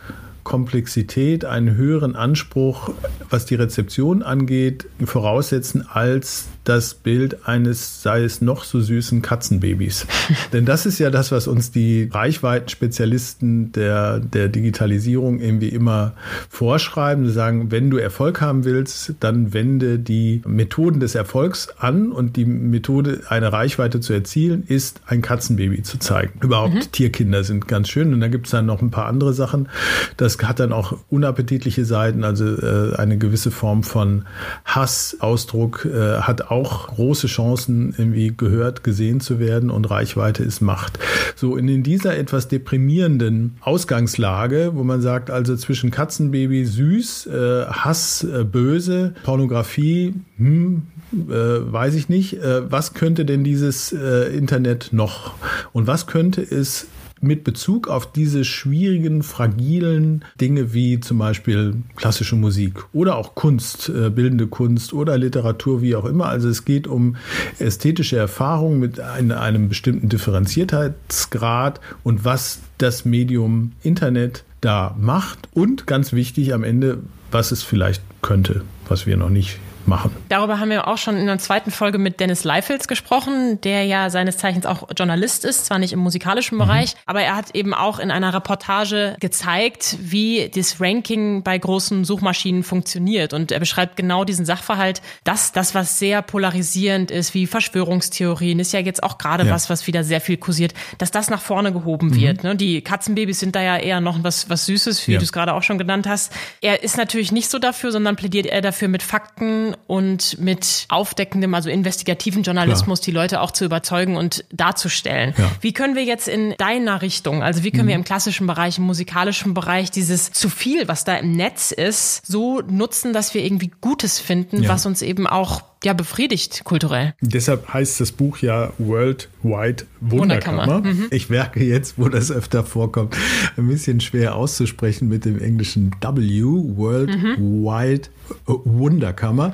Komplexität, 0.47 1.45
einen 1.45 1.75
höheren 1.75 2.15
Anspruch, 2.15 2.91
was 3.31 3.47
die 3.47 3.57
Rezeption 3.57 4.23
angeht, 4.23 4.87
voraussetzen 5.05 5.85
als 5.93 6.47
das 6.63 6.95
Bild 6.95 7.47
eines, 7.49 8.03
sei 8.03 8.23
es 8.23 8.41
noch 8.41 8.65
so 8.65 8.81
süßen 8.81 9.23
Katzenbabys. 9.23 10.07
Denn 10.53 10.65
das 10.65 10.87
ist 10.87 10.99
ja 10.99 11.11
das, 11.11 11.33
was 11.33 11.49
uns 11.49 11.73
die 11.73 12.09
Reichweitenspezialisten 12.13 13.73
der, 13.73 14.21
der 14.21 14.49
Digitalisierung 14.49 15.41
irgendwie 15.41 15.69
immer 15.69 16.13
vorschreiben. 16.49 17.27
Sie 17.27 17.33
sagen, 17.33 17.73
wenn 17.73 17.91
du 17.91 17.99
Erfolg 17.99 18.41
haben 18.41 18.65
willst, 18.65 19.15
dann 19.21 19.53
wende 19.53 19.99
die 19.99 20.43
Methoden 20.47 21.01
des 21.01 21.17
Erfolgs 21.17 21.69
an 21.79 22.13
und 22.13 22.37
die 22.37 22.45
Methode, 22.45 23.23
eine 23.29 23.53
Reichweite 23.53 24.01
zu 24.01 24.13
erzielen, 24.13 24.63
ist 24.67 25.01
ein 25.07 25.23
Katzenbaby 25.23 25.83
zu 25.83 25.99
zeigen. 25.99 26.39
Überhaupt 26.41 26.75
mhm. 26.75 26.93
Tierkinder 26.93 27.43
sind 27.43 27.67
ganz 27.67 27.89
schön 27.89 28.15
und 28.15 28.21
da 28.21 28.29
gibt 28.29 28.47
es 28.47 28.53
dann 28.53 28.67
noch 28.67 28.81
ein 28.81 28.91
paar 28.93 29.07
andere 29.07 29.35
Sachen. 29.35 29.69
Das 30.17 30.36
hat 30.43 30.61
dann 30.61 30.73
auch 30.73 30.97
unappetitliche 31.11 31.85
Seiten, 31.85 32.25
also 32.25 32.45
äh, 32.45 32.97
eine 32.97 33.19
gewisse 33.19 33.51
Form 33.51 33.83
von 33.83 34.25
Hassausdruck 34.65 35.85
äh, 35.85 36.21
hat 36.21 36.51
auch 36.51 36.89
große 36.89 37.27
Chancen, 37.27 37.95
irgendwie 37.97 38.33
gehört, 38.37 38.85
gesehen 38.85 39.21
zu 39.21 39.39
werden 39.39 39.71
und 39.71 39.91
Reichweite 39.91 40.43
ist 40.43 40.61
Macht. 40.61 40.99
So, 41.35 41.57
in 41.57 41.83
dieser 41.83 42.17
etwas 42.17 42.49
deprimierenden 42.49 43.57
Ausgangslage, 43.61 44.73
wo 44.75 44.85
man 44.85 45.01
sagt, 45.01 45.31
also 45.31 45.57
zwischen 45.57 45.91
Katzenbaby 45.91 46.65
süß, 46.65 47.27
äh, 47.27 47.67
Hass 47.67 48.25
äh, 48.25 48.45
böse, 48.45 49.15
Pornografie, 49.25 50.15
hm, 50.39 50.83
äh, 51.13 51.33
weiß 51.33 51.95
ich 51.95 52.09
nicht. 52.09 52.35
Äh, 52.43 52.71
was 52.71 52.95
könnte 52.95 53.25
denn 53.25 53.45
dieses 53.45 53.93
Internet 53.93 54.89
noch? 54.93 55.35
Und 55.73 55.87
was 55.87 56.07
könnte 56.07 56.43
es 56.43 56.87
mit 57.21 57.45
Bezug 57.45 57.89
auf 57.89 58.11
diese 58.13 58.45
schwierigen, 58.45 59.23
fragilen 59.23 60.25
Dinge 60.41 60.75
wie 60.75 61.01
zum 61.01 61.19
Beispiel 61.19 61.75
klassische 61.97 62.37
Musik 62.37 62.85
oder 62.93 63.17
auch 63.17 63.35
Kunst, 63.35 63.89
äh, 63.89 64.11
bildende 64.11 64.47
Kunst 64.47 64.93
oder 64.93 65.17
Literatur, 65.17 65.81
wie 65.81 65.97
auch 65.97 66.05
immer. 66.05 66.27
Also 66.27 66.49
es 66.49 66.65
geht 66.65 66.87
um 66.87 67.17
ästhetische 67.59 68.17
Erfahrung 68.17 68.79
mit 68.79 69.01
einem 69.01 69.69
bestimmten 69.69 70.09
Differenziertheitsgrad 70.09 71.81
und 72.03 72.25
was 72.25 72.61
das 72.79 73.05
Medium 73.05 73.73
Internet 73.83 74.45
da 74.61 74.95
macht 74.99 75.49
und 75.53 75.87
ganz 75.87 76.13
wichtig 76.13 76.53
am 76.53 76.65
Ende, 76.65 76.99
was 77.31 77.51
es 77.51 77.63
vielleicht 77.63 78.03
könnte, 78.23 78.63
was 78.89 79.07
wir 79.07 79.17
noch 79.17 79.31
nicht 79.31 79.59
machen. 79.87 80.15
Darüber 80.29 80.59
haben 80.61 80.71
wir 80.71 80.89
auch 80.89 80.99
schon 80.99 81.17
in 81.17 81.27
der 81.27 81.39
zweiten 81.39 81.71
Folge 81.71 81.99
mit 81.99 82.21
Dennis 82.21 82.45
Leifels 82.45 82.89
gesprochen, 82.89 83.61
der 83.61 83.85
ja 83.85 84.11
seines 84.11 84.37
Zeichens 84.37 84.67
auch 84.67 84.89
Journalist 84.97 85.45
ist, 85.45 85.67
zwar 85.67 85.79
nicht 85.79 85.93
im 85.93 85.99
musikalischen 86.01 86.59
Bereich, 86.59 86.95
mhm. 86.95 86.99
aber 87.07 87.23
er 87.23 87.37
hat 87.37 87.55
eben 87.55 87.75
auch 87.75 87.99
in 87.99 88.11
einer 88.11 88.35
Reportage 88.35 89.17
gezeigt, 89.21 89.97
wie 90.01 90.51
das 90.55 90.81
Ranking 90.81 91.43
bei 91.43 91.57
großen 91.57 92.05
Suchmaschinen 92.05 92.63
funktioniert. 92.63 93.33
Und 93.33 93.53
er 93.53 93.61
beschreibt 93.61 93.97
genau 93.97 94.25
diesen 94.25 94.45
Sachverhalt, 94.45 95.03
dass 95.25 95.53
das, 95.53 95.75
was 95.75 95.99
sehr 95.99 96.23
polarisierend 96.23 97.11
ist, 97.11 97.35
wie 97.35 97.47
Verschwörungstheorien, 97.47 98.59
ist 98.59 98.73
ja 98.73 98.81
jetzt 98.81 99.03
auch 99.03 99.19
gerade 99.19 99.47
ja. 99.47 99.53
was, 99.53 99.71
was 99.71 99.87
wieder 99.87 100.05
sehr 100.05 100.21
viel 100.21 100.37
kursiert, 100.37 100.75
dass 100.99 101.11
das 101.11 101.31
nach 101.31 101.41
vorne 101.41 101.73
gehoben 101.73 102.09
mhm. 102.09 102.17
wird. 102.17 102.45
Ne? 102.45 102.57
Die 102.57 102.83
Katzenbabys 102.83 103.41
sind 103.41 103.55
da 103.55 103.63
ja 103.63 103.77
eher 103.77 104.01
noch 104.01 104.23
was, 104.23 104.51
was 104.51 104.67
Süßes, 104.67 105.07
wie 105.07 105.13
ja. 105.13 105.19
du 105.19 105.25
es 105.25 105.33
gerade 105.33 105.55
auch 105.55 105.63
schon 105.63 105.79
genannt 105.79 106.07
hast. 106.07 106.33
Er 106.61 106.83
ist 106.83 106.97
natürlich 106.97 107.33
nicht 107.33 107.49
so 107.49 107.59
dafür, 107.59 107.93
sondern 107.93 108.17
plädiert 108.17 108.47
er 108.47 108.61
dafür 108.61 108.89
mit 108.89 109.03
Fakten 109.03 109.76
und 109.87 110.39
mit 110.39 110.87
aufdeckendem, 110.89 111.55
also 111.55 111.71
investigativen 111.71 112.43
Journalismus 112.43 113.01
Klar. 113.01 113.05
die 113.05 113.11
Leute 113.13 113.41
auch 113.41 113.51
zu 113.51 113.65
überzeugen 113.65 114.17
und 114.17 114.45
darzustellen. 114.53 115.35
Ja. 115.37 115.51
Wie 115.61 115.73
können 115.73 115.95
wir 115.95 116.05
jetzt 116.05 116.29
in 116.29 116.55
deiner 116.59 117.03
Richtung, 117.03 117.43
also 117.43 117.63
wie 117.63 117.71
können 117.71 117.85
mhm. 117.85 117.89
wir 117.89 117.95
im 117.97 118.05
klassischen 118.05 118.47
Bereich, 118.47 118.79
im 118.79 118.85
musikalischen 118.85 119.55
Bereich 119.55 119.91
dieses 119.91 120.33
zu 120.33 120.49
viel, 120.49 120.89
was 120.89 121.05
da 121.05 121.17
im 121.17 121.33
Netz 121.33 121.71
ist, 121.71 122.27
so 122.27 122.61
nutzen, 122.61 123.13
dass 123.13 123.35
wir 123.35 123.45
irgendwie 123.45 123.71
Gutes 123.81 124.19
finden, 124.19 124.63
ja. 124.63 124.69
was 124.69 124.87
uns 124.87 125.03
eben 125.03 125.27
auch 125.27 125.63
ja 125.85 125.93
befriedigt 125.93 126.63
kulturell. 126.65 127.15
Deshalb 127.21 127.73
heißt 127.73 128.01
das 128.01 128.13
Buch 128.13 128.39
ja 128.39 128.73
World 128.79 129.29
Wide 129.43 129.85
Wunderkammer. 130.01 130.67
Wunderkammer. 130.67 130.95
Mhm. 130.95 131.07
Ich 131.11 131.31
merke 131.31 131.65
jetzt, 131.65 131.99
wo 131.99 132.09
das 132.09 132.31
öfter 132.31 132.65
vorkommt, 132.65 133.17
ein 133.57 133.69
bisschen 133.69 134.01
schwer 134.01 134.35
auszusprechen 134.35 135.09
mit 135.09 135.25
dem 135.25 135.41
englischen 135.41 135.93
W, 136.01 136.43
World 136.77 137.11
mhm. 137.11 137.63
Wide 137.63 138.09
Wunderkammer. 138.47 139.53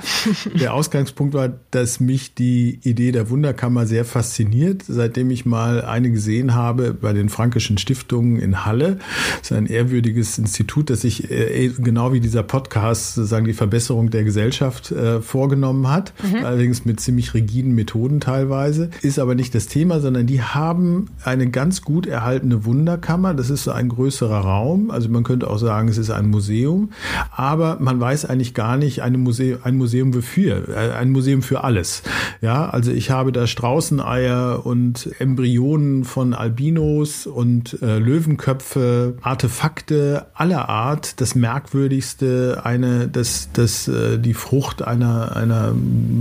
Der 0.54 0.74
Ausgangspunkt 0.74 1.34
war, 1.34 1.52
dass 1.70 2.00
mich 2.00 2.34
die 2.34 2.80
Idee 2.82 3.12
der 3.12 3.28
Wunderkammer 3.28 3.86
sehr 3.86 4.04
fasziniert, 4.04 4.82
seitdem 4.86 5.30
ich 5.30 5.44
mal 5.44 5.84
eine 5.84 6.10
gesehen 6.10 6.54
habe 6.54 6.94
bei 6.94 7.12
den 7.12 7.28
Frankischen 7.28 7.78
Stiftungen 7.78 8.38
in 8.38 8.64
Halle. 8.64 8.98
Das 9.38 9.50
ist 9.50 9.56
ein 9.56 9.66
ehrwürdiges 9.66 10.38
Institut, 10.38 10.90
das 10.90 11.02
sich 11.02 11.30
äh, 11.30 11.68
genau 11.78 12.12
wie 12.12 12.20
dieser 12.20 12.42
Podcast 12.42 13.14
sozusagen 13.14 13.46
die 13.46 13.52
Verbesserung 13.52 14.10
der 14.10 14.24
Gesellschaft 14.24 14.90
äh, 14.90 15.20
vorgenommen 15.20 15.88
hat, 15.88 16.11
mhm. 16.22 16.44
allerdings 16.44 16.84
mit 16.84 17.00
ziemlich 17.00 17.34
rigiden 17.34 17.74
Methoden 17.74 18.20
teilweise. 18.20 18.90
Ist 19.02 19.18
aber 19.18 19.34
nicht 19.34 19.54
das 19.54 19.66
Thema, 19.66 20.00
sondern 20.00 20.26
die 20.26 20.42
haben 20.42 21.08
eine 21.24 21.48
ganz 21.50 21.82
gut 21.82 22.06
erhaltene 22.06 22.64
Wunderkammer. 22.64 23.34
Das 23.34 23.50
ist 23.50 23.64
so 23.64 23.72
ein 23.72 23.88
größerer 23.88 24.40
Raum. 24.40 24.90
Also 24.90 25.08
man 25.08 25.24
könnte 25.24 25.48
auch 25.48 25.58
sagen, 25.58 25.88
es 25.88 25.98
ist 25.98 26.10
ein 26.10 26.28
Museum, 26.28 26.90
aber 27.30 27.78
man 27.80 28.00
weiß 28.00 28.24
eigentlich 28.24 28.54
gar 28.54 28.76
nicht 28.76 29.02
eine 29.02 29.18
Museum, 29.18 29.60
ein 29.62 29.76
Museum 29.76 30.14
wofür, 30.14 30.96
ein 30.98 31.10
Museum 31.10 31.42
für 31.42 31.64
alles. 31.64 32.02
Ja, 32.40 32.68
also 32.68 32.90
ich 32.90 33.10
habe 33.10 33.32
da 33.32 33.46
Straußeneier 33.46 34.64
und 34.64 35.10
Embryonen 35.18 36.04
von 36.04 36.34
Albinos 36.34 37.26
und 37.26 37.80
äh, 37.82 37.98
Löwenköpfe, 37.98 39.14
Artefakte 39.22 40.26
aller 40.34 40.68
Art, 40.68 41.20
das 41.20 41.34
Merkwürdigste, 41.34 42.62
eine, 42.64 43.08
das, 43.08 43.50
das, 43.52 43.88
äh, 43.88 44.18
die 44.18 44.34
Frucht 44.34 44.82
einer, 44.82 45.36
einer 45.36 45.72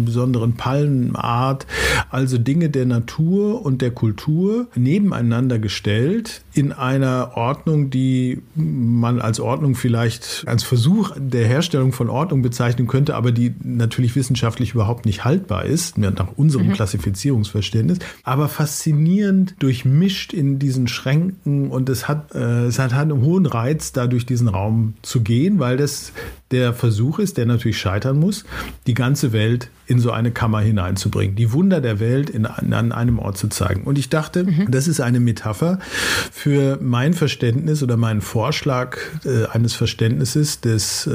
besonderen 0.05 0.53
Palmenart, 0.53 1.65
also 2.09 2.37
Dinge 2.37 2.69
der 2.69 2.85
Natur 2.85 3.65
und 3.65 3.81
der 3.81 3.91
Kultur 3.91 4.67
nebeneinander 4.75 5.59
gestellt 5.59 6.41
in 6.53 6.73
einer 6.73 7.31
Ordnung, 7.35 7.89
die 7.89 8.41
man 8.55 9.21
als 9.21 9.39
Ordnung 9.39 9.75
vielleicht 9.75 10.43
als 10.47 10.63
Versuch 10.63 11.11
der 11.17 11.47
Herstellung 11.47 11.93
von 11.93 12.09
Ordnung 12.09 12.41
bezeichnen 12.41 12.87
könnte, 12.87 13.15
aber 13.15 13.31
die 13.31 13.53
natürlich 13.63 14.15
wissenschaftlich 14.15 14.73
überhaupt 14.73 15.05
nicht 15.05 15.23
haltbar 15.23 15.65
ist, 15.65 15.97
nach 15.97 16.33
unserem 16.35 16.67
mhm. 16.67 16.73
Klassifizierungsverständnis, 16.73 17.99
aber 18.23 18.49
faszinierend 18.49 19.55
durchmischt 19.59 20.33
in 20.33 20.59
diesen 20.59 20.87
Schränken 20.87 21.69
und 21.69 21.89
es 21.89 22.07
hat, 22.07 22.35
äh, 22.35 22.65
es 22.65 22.79
hat 22.79 22.93
einen 22.93 23.21
hohen 23.21 23.45
Reiz, 23.45 23.91
da 23.93 24.07
durch 24.07 24.25
diesen 24.25 24.47
Raum 24.47 24.95
zu 25.01 25.21
gehen, 25.21 25.59
weil 25.59 25.77
das 25.77 26.11
der 26.51 26.73
Versuch 26.73 27.19
ist, 27.19 27.37
der 27.37 27.45
natürlich 27.45 27.79
scheitern 27.79 28.19
muss, 28.19 28.43
die 28.87 28.93
ganze 28.93 29.31
Welt 29.31 29.69
in 29.91 29.99
so 29.99 30.11
eine 30.11 30.31
Kammer 30.31 30.61
hineinzubringen, 30.61 31.35
die 31.35 31.51
Wunder 31.51 31.81
der 31.81 31.99
Welt 31.99 32.29
in, 32.29 32.45
an 32.45 32.93
einem 32.93 33.19
Ort 33.19 33.37
zu 33.37 33.49
zeigen. 33.49 33.83
Und 33.83 33.99
ich 33.99 34.07
dachte, 34.07 34.45
mhm. 34.45 34.71
das 34.71 34.87
ist 34.87 35.01
eine 35.01 35.19
Metapher 35.19 35.79
für 36.31 36.79
mein 36.81 37.13
Verständnis 37.13 37.83
oder 37.83 37.97
meinen 37.97 38.21
Vorschlag 38.21 38.97
äh, 39.25 39.47
eines 39.47 39.73
Verständnisses 39.73 40.61
des, 40.61 41.07
äh, 41.07 41.11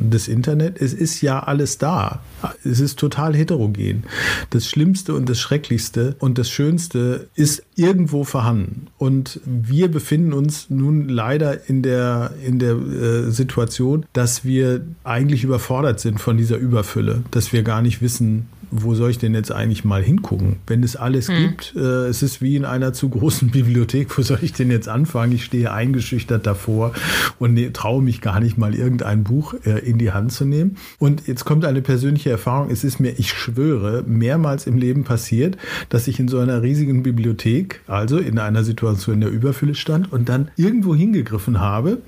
des 0.00 0.28
Internet. 0.28 0.80
Es 0.80 0.94
ist 0.94 1.20
ja 1.20 1.40
alles 1.40 1.78
da. 1.78 2.20
Es 2.64 2.78
ist 2.78 2.96
total 2.96 3.34
heterogen. 3.34 4.04
Das 4.50 4.68
Schlimmste 4.68 5.14
und 5.14 5.28
das 5.28 5.40
Schrecklichste 5.40 6.14
und 6.20 6.38
das 6.38 6.48
Schönste 6.48 7.26
ist 7.34 7.64
irgendwo 7.74 8.24
vorhanden. 8.24 8.88
Und 8.98 9.40
wir 9.44 9.90
befinden 9.90 10.32
uns 10.32 10.68
nun 10.68 11.08
leider 11.08 11.68
in 11.68 11.82
der, 11.82 12.32
in 12.44 12.58
der 12.58 12.72
äh, 12.72 13.30
Situation, 13.30 14.04
dass 14.12 14.44
wir 14.44 14.82
eigentlich 15.04 15.44
überfordert 15.44 16.00
sind 16.00 16.20
von 16.20 16.36
dieser 16.36 16.56
Überfülle, 16.56 17.22
dass 17.30 17.52
wir 17.52 17.62
gar 17.62 17.82
nicht 17.82 18.02
wissen, 18.02 18.48
wo 18.72 18.94
soll 18.94 19.10
ich 19.10 19.18
denn 19.18 19.34
jetzt 19.34 19.52
eigentlich 19.52 19.84
mal 19.84 20.02
hingucken? 20.02 20.56
Wenn 20.66 20.82
es 20.82 20.96
alles 20.96 21.28
hm. 21.28 21.36
gibt, 21.36 21.74
äh, 21.76 22.06
es 22.06 22.22
ist 22.22 22.40
wie 22.40 22.56
in 22.56 22.64
einer 22.64 22.92
zu 22.94 23.10
großen 23.10 23.50
Bibliothek, 23.52 24.16
wo 24.16 24.22
soll 24.22 24.38
ich 24.40 24.54
denn 24.54 24.70
jetzt 24.70 24.88
anfangen? 24.88 25.32
Ich 25.32 25.44
stehe 25.44 25.72
eingeschüchtert 25.72 26.46
davor 26.46 26.92
und 27.38 27.54
ne, 27.54 27.72
traue 27.72 28.02
mich 28.02 28.22
gar 28.22 28.40
nicht 28.40 28.56
mal 28.56 28.74
irgendein 28.74 29.24
Buch 29.24 29.54
äh, 29.64 29.78
in 29.80 29.98
die 29.98 30.12
Hand 30.12 30.32
zu 30.32 30.46
nehmen. 30.46 30.78
Und 30.98 31.28
jetzt 31.28 31.44
kommt 31.44 31.64
eine 31.66 31.82
persönliche 31.82 32.30
Erfahrung. 32.30 32.70
Es 32.70 32.82
ist 32.82 32.98
mir, 32.98 33.18
ich 33.18 33.30
schwöre, 33.30 34.02
mehrmals 34.06 34.66
im 34.66 34.78
Leben 34.78 35.04
passiert, 35.04 35.58
dass 35.90 36.08
ich 36.08 36.18
in 36.18 36.28
so 36.28 36.38
einer 36.38 36.62
riesigen 36.62 37.02
Bibliothek, 37.02 37.82
also 37.86 38.16
in 38.18 38.38
einer 38.38 38.64
Situation 38.64 39.16
in 39.16 39.20
der 39.20 39.30
Überfülle 39.30 39.74
stand 39.74 40.10
und 40.10 40.30
dann 40.30 40.50
irgendwo 40.56 40.94
hingegriffen 40.94 41.60
habe 41.60 41.98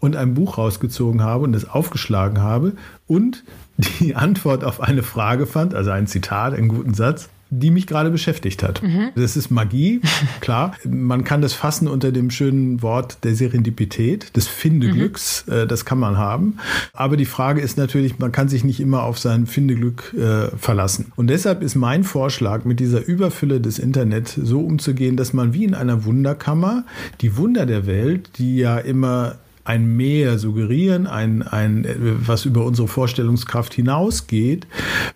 und 0.00 0.16
ein 0.16 0.32
Buch 0.32 0.56
rausgezogen 0.56 1.22
habe 1.22 1.44
und 1.44 1.54
es 1.54 1.68
aufgeschlagen 1.68 2.40
habe 2.40 2.72
und 3.06 3.44
die 3.76 4.14
Antwort 4.14 4.64
auf 4.64 4.80
eine 4.80 5.02
Frage 5.02 5.46
fand, 5.46 5.74
also 5.74 5.90
ein 5.90 6.06
Zitat, 6.06 6.54
einen 6.54 6.68
guten 6.68 6.94
Satz, 6.94 7.28
die 7.50 7.70
mich 7.70 7.86
gerade 7.86 8.10
beschäftigt 8.10 8.62
hat. 8.62 8.82
Mhm. 8.82 9.10
Das 9.14 9.36
ist 9.36 9.50
Magie, 9.50 10.00
klar. 10.40 10.74
Man 10.84 11.24
kann 11.24 11.40
das 11.40 11.52
fassen 11.52 11.88
unter 11.88 12.10
dem 12.12 12.30
schönen 12.30 12.82
Wort 12.82 13.18
der 13.24 13.34
Serendipität, 13.34 14.36
des 14.36 14.48
Findeglücks. 14.48 15.44
Mhm. 15.46 15.68
Das 15.68 15.84
kann 15.84 15.98
man 15.98 16.18
haben. 16.18 16.58
Aber 16.92 17.16
die 17.16 17.24
Frage 17.24 17.60
ist 17.60 17.78
natürlich, 17.78 18.18
man 18.18 18.32
kann 18.32 18.48
sich 18.48 18.64
nicht 18.64 18.80
immer 18.80 19.02
auf 19.02 19.18
sein 19.18 19.46
Findeglück 19.46 20.14
äh, 20.14 20.56
verlassen. 20.56 21.12
Und 21.16 21.28
deshalb 21.28 21.62
ist 21.62 21.74
mein 21.74 22.04
Vorschlag, 22.04 22.64
mit 22.64 22.80
dieser 22.80 23.04
Überfülle 23.04 23.60
des 23.60 23.78
Internet 23.78 24.28
so 24.28 24.60
umzugehen, 24.60 25.16
dass 25.16 25.32
man 25.32 25.54
wie 25.54 25.64
in 25.64 25.74
einer 25.74 26.04
Wunderkammer 26.04 26.84
die 27.20 27.36
Wunder 27.36 27.66
der 27.66 27.86
Welt, 27.86 28.30
die 28.38 28.56
ja 28.56 28.78
immer 28.78 29.36
ein 29.64 29.96
Mehr 29.96 30.38
suggerieren, 30.38 31.06
ein, 31.06 31.42
ein, 31.42 31.86
was 32.26 32.44
über 32.44 32.64
unsere 32.64 32.86
Vorstellungskraft 32.86 33.72
hinausgeht, 33.72 34.66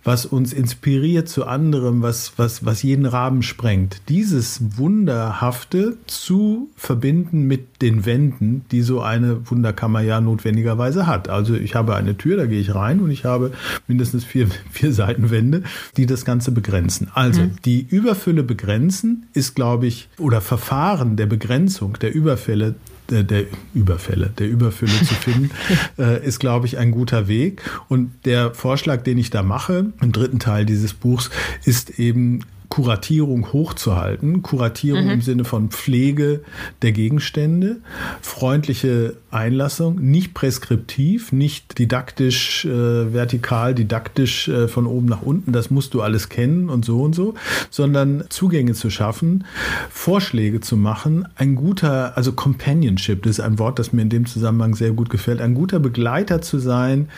was 0.04 0.24
uns 0.24 0.54
inspiriert 0.54 1.28
zu 1.28 1.46
anderem, 1.46 2.00
was, 2.00 2.32
was, 2.38 2.64
was 2.64 2.82
jeden 2.82 3.04
Rahmen 3.04 3.42
sprengt. 3.42 4.00
Dieses 4.08 4.78
Wunderhafte 4.78 5.98
zu 6.06 6.70
verbinden 6.76 7.42
mit 7.42 7.82
den 7.82 8.06
Wänden, 8.06 8.64
die 8.70 8.80
so 8.80 9.02
eine 9.02 9.50
Wunderkammer 9.50 10.00
ja 10.00 10.20
notwendigerweise 10.22 11.06
hat. 11.06 11.28
Also 11.28 11.54
ich 11.54 11.74
habe 11.74 11.94
eine 11.94 12.16
Tür, 12.16 12.38
da 12.38 12.46
gehe 12.46 12.60
ich 12.60 12.74
rein 12.74 13.00
und 13.00 13.10
ich 13.10 13.26
habe 13.26 13.52
mindestens 13.86 14.24
vier, 14.24 14.48
vier 14.70 14.94
Seitenwände, 14.94 15.62
die 15.98 16.06
das 16.06 16.24
Ganze 16.24 16.52
begrenzen. 16.52 17.08
Also 17.12 17.42
mhm. 17.42 17.50
die 17.66 17.86
Überfülle 17.86 18.42
begrenzen 18.42 19.26
ist, 19.34 19.54
glaube 19.54 19.86
ich, 19.86 20.08
oder 20.18 20.40
Verfahren 20.40 21.16
der 21.16 21.26
Begrenzung 21.26 21.98
der 22.00 22.14
Überfälle 22.14 22.76
der, 23.10 23.22
der 23.22 23.44
Überfälle, 23.74 24.30
der 24.38 24.48
Überfülle 24.48 24.92
zu 24.92 25.14
finden, 25.14 25.50
äh, 25.98 26.24
ist, 26.24 26.38
glaube 26.38 26.66
ich, 26.66 26.78
ein 26.78 26.90
guter 26.90 27.28
Weg. 27.28 27.62
Und 27.88 28.12
der 28.24 28.54
Vorschlag, 28.54 29.02
den 29.02 29.18
ich 29.18 29.30
da 29.30 29.42
mache, 29.42 29.92
im 30.00 30.12
dritten 30.12 30.38
Teil 30.38 30.66
dieses 30.66 30.94
Buchs, 30.94 31.30
ist 31.64 31.98
eben 31.98 32.40
Kuratierung 32.68 33.52
hochzuhalten. 33.52 34.42
Kuratierung 34.42 35.04
mhm. 35.04 35.10
im 35.10 35.20
Sinne 35.22 35.44
von 35.44 35.70
Pflege 35.70 36.42
der 36.82 36.92
Gegenstände, 36.92 37.78
freundliche 38.20 39.16
Einlassung, 39.30 39.96
nicht 40.00 40.34
preskriptiv, 40.34 41.32
nicht 41.32 41.78
didaktisch, 41.78 42.64
äh, 42.64 43.12
vertikal, 43.12 43.74
didaktisch 43.74 44.48
äh, 44.48 44.68
von 44.68 44.86
oben 44.86 45.06
nach 45.06 45.22
unten, 45.22 45.52
das 45.52 45.70
musst 45.70 45.94
du 45.94 46.02
alles 46.02 46.28
kennen 46.28 46.68
und 46.68 46.84
so 46.84 47.02
und 47.02 47.14
so, 47.14 47.34
sondern 47.70 48.24
Zugänge 48.28 48.74
zu 48.74 48.90
schaffen, 48.90 49.44
Vorschläge 49.90 50.60
zu 50.60 50.76
machen, 50.76 51.26
ein 51.36 51.54
guter, 51.54 52.16
also 52.16 52.32
Companionship, 52.32 53.22
das 53.22 53.38
ist 53.38 53.40
ein 53.40 53.58
Wort, 53.58 53.78
das 53.78 53.92
mir 53.92 54.02
in 54.02 54.10
dem 54.10 54.26
Zusammenhang 54.26 54.74
sehr 54.74 54.92
gut 54.92 55.10
gefällt, 55.10 55.40
ein 55.40 55.54
guter 55.54 55.80
Begleiter 55.80 56.42
zu 56.42 56.58
sein 56.58 57.08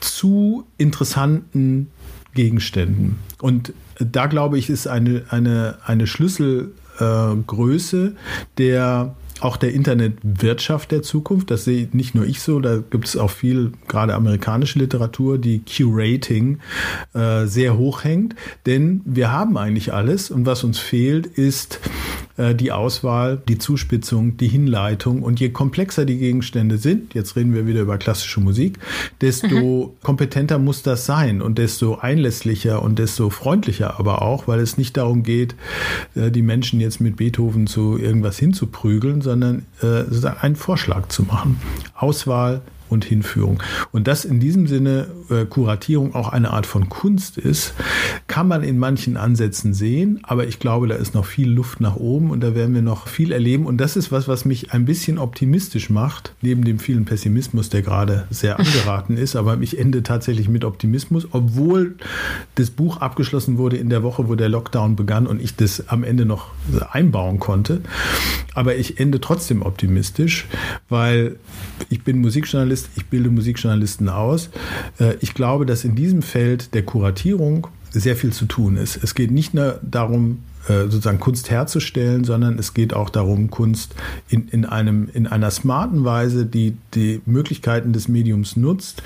zu 0.00 0.64
interessanten 0.78 1.88
Gegenständen. 2.34 3.18
Und 3.40 3.72
da 3.98 4.26
glaube 4.26 4.58
ich, 4.58 4.70
ist 4.70 4.86
eine, 4.86 5.24
eine, 5.30 5.78
eine 5.84 6.06
Schlüsselgröße 6.06 8.06
äh, 8.06 8.12
der 8.58 9.16
auch 9.40 9.56
der 9.56 9.72
Internetwirtschaft 9.72 10.90
der 10.90 11.02
Zukunft. 11.02 11.50
Das 11.50 11.64
sehe 11.64 11.88
nicht 11.92 12.14
nur 12.14 12.26
ich 12.26 12.40
so, 12.40 12.60
da 12.60 12.78
gibt 12.78 13.06
es 13.06 13.16
auch 13.16 13.30
viel, 13.30 13.72
gerade 13.86 14.14
amerikanische 14.14 14.78
Literatur, 14.78 15.38
die 15.38 15.60
Curating 15.60 16.58
äh, 17.14 17.46
sehr 17.46 17.76
hoch 17.76 18.04
hängt. 18.04 18.34
Denn 18.66 19.00
wir 19.04 19.30
haben 19.30 19.56
eigentlich 19.56 19.92
alles 19.92 20.30
und 20.30 20.46
was 20.46 20.64
uns 20.64 20.78
fehlt, 20.78 21.26
ist 21.26 21.80
äh, 22.38 22.54
die 22.54 22.72
Auswahl, 22.72 23.42
die 23.48 23.58
Zuspitzung, 23.58 24.36
die 24.36 24.48
Hinleitung. 24.48 25.22
Und 25.22 25.40
je 25.40 25.50
komplexer 25.50 26.04
die 26.04 26.18
Gegenstände 26.18 26.78
sind, 26.78 27.14
jetzt 27.14 27.36
reden 27.36 27.52
wir 27.52 27.66
wieder 27.66 27.82
über 27.82 27.98
klassische 27.98 28.40
Musik, 28.40 28.78
desto 29.20 29.48
mhm. 29.48 30.02
kompetenter 30.02 30.58
muss 30.58 30.82
das 30.82 31.04
sein 31.04 31.42
und 31.42 31.58
desto 31.58 31.96
einlässlicher 31.96 32.82
und 32.82 32.98
desto 32.98 33.30
freundlicher 33.30 33.98
aber 33.98 34.22
auch, 34.22 34.48
weil 34.48 34.60
es 34.60 34.78
nicht 34.78 34.96
darum 34.96 35.22
geht, 35.22 35.54
äh, 36.14 36.30
die 36.30 36.42
Menschen 36.42 36.80
jetzt 36.80 37.00
mit 37.00 37.16
Beethoven 37.16 37.66
zu 37.66 37.98
irgendwas 37.98 38.38
hinzuprügeln, 38.38 39.20
sondern 39.20 39.66
äh, 39.82 40.04
einen 40.40 40.56
Vorschlag 40.56 41.08
zu 41.08 41.24
machen. 41.24 41.60
Auswahl, 41.94 42.62
und 42.88 43.04
Hinführung. 43.04 43.62
Und 43.92 44.08
dass 44.08 44.24
in 44.24 44.40
diesem 44.40 44.66
Sinne 44.66 45.08
äh, 45.30 45.44
Kuratierung 45.44 46.14
auch 46.14 46.28
eine 46.28 46.50
Art 46.50 46.66
von 46.66 46.88
Kunst 46.88 47.38
ist, 47.38 47.74
kann 48.26 48.48
man 48.48 48.62
in 48.62 48.78
manchen 48.78 49.16
Ansätzen 49.16 49.74
sehen, 49.74 50.20
aber 50.22 50.46
ich 50.46 50.58
glaube, 50.58 50.88
da 50.88 50.94
ist 50.94 51.14
noch 51.14 51.24
viel 51.24 51.50
Luft 51.50 51.80
nach 51.80 51.96
oben 51.96 52.30
und 52.30 52.40
da 52.40 52.54
werden 52.54 52.74
wir 52.74 52.82
noch 52.82 53.08
viel 53.08 53.32
erleben. 53.32 53.66
Und 53.66 53.78
das 53.78 53.96
ist 53.96 54.12
was, 54.12 54.28
was 54.28 54.44
mich 54.44 54.72
ein 54.72 54.84
bisschen 54.84 55.18
optimistisch 55.18 55.90
macht, 55.90 56.34
neben 56.40 56.64
dem 56.64 56.78
vielen 56.78 57.04
Pessimismus, 57.04 57.68
der 57.68 57.82
gerade 57.82 58.26
sehr 58.30 58.58
angeraten 58.58 59.16
ist. 59.16 59.36
Aber 59.36 59.58
ich 59.60 59.78
ende 59.78 60.02
tatsächlich 60.02 60.48
mit 60.48 60.64
Optimismus, 60.64 61.28
obwohl 61.30 61.96
das 62.54 62.70
Buch 62.70 62.98
abgeschlossen 62.98 63.58
wurde 63.58 63.76
in 63.76 63.90
der 63.90 64.02
Woche, 64.02 64.28
wo 64.28 64.34
der 64.34 64.48
Lockdown 64.48 64.96
begann 64.96 65.26
und 65.26 65.42
ich 65.42 65.56
das 65.56 65.88
am 65.88 66.04
Ende 66.04 66.24
noch 66.24 66.52
einbauen 66.90 67.38
konnte. 67.38 67.80
Aber 68.54 68.76
ich 68.76 69.00
ende 69.00 69.20
trotzdem 69.20 69.62
optimistisch, 69.62 70.46
weil 70.88 71.36
ich 71.90 72.02
bin 72.02 72.20
Musikjournalist 72.20 72.77
Musikjournalist, 72.78 72.88
ich 72.96 73.06
bilde 73.06 73.30
Musikjournalisten 73.30 74.08
aus. 74.08 74.50
Äh, 74.98 75.16
ich 75.20 75.34
glaube, 75.34 75.66
dass 75.66 75.84
in 75.84 75.94
diesem 75.94 76.22
Feld 76.22 76.74
der 76.74 76.84
Kuratierung 76.84 77.66
sehr 77.90 78.16
viel 78.16 78.32
zu 78.32 78.46
tun 78.46 78.76
ist. 78.76 79.02
Es 79.02 79.14
geht 79.14 79.30
nicht 79.30 79.54
nur 79.54 79.80
darum, 79.82 80.40
äh, 80.68 80.84
sozusagen 80.84 81.20
Kunst 81.20 81.50
herzustellen, 81.50 82.24
sondern 82.24 82.58
es 82.58 82.74
geht 82.74 82.92
auch 82.92 83.10
darum, 83.10 83.50
Kunst 83.50 83.94
in, 84.28 84.48
in, 84.48 84.64
einem, 84.66 85.08
in 85.12 85.26
einer 85.26 85.50
smarten 85.50 86.04
Weise, 86.04 86.44
die 86.44 86.76
die 86.94 87.20
Möglichkeiten 87.24 87.92
des 87.92 88.08
Mediums 88.08 88.56
nutzt, 88.56 89.02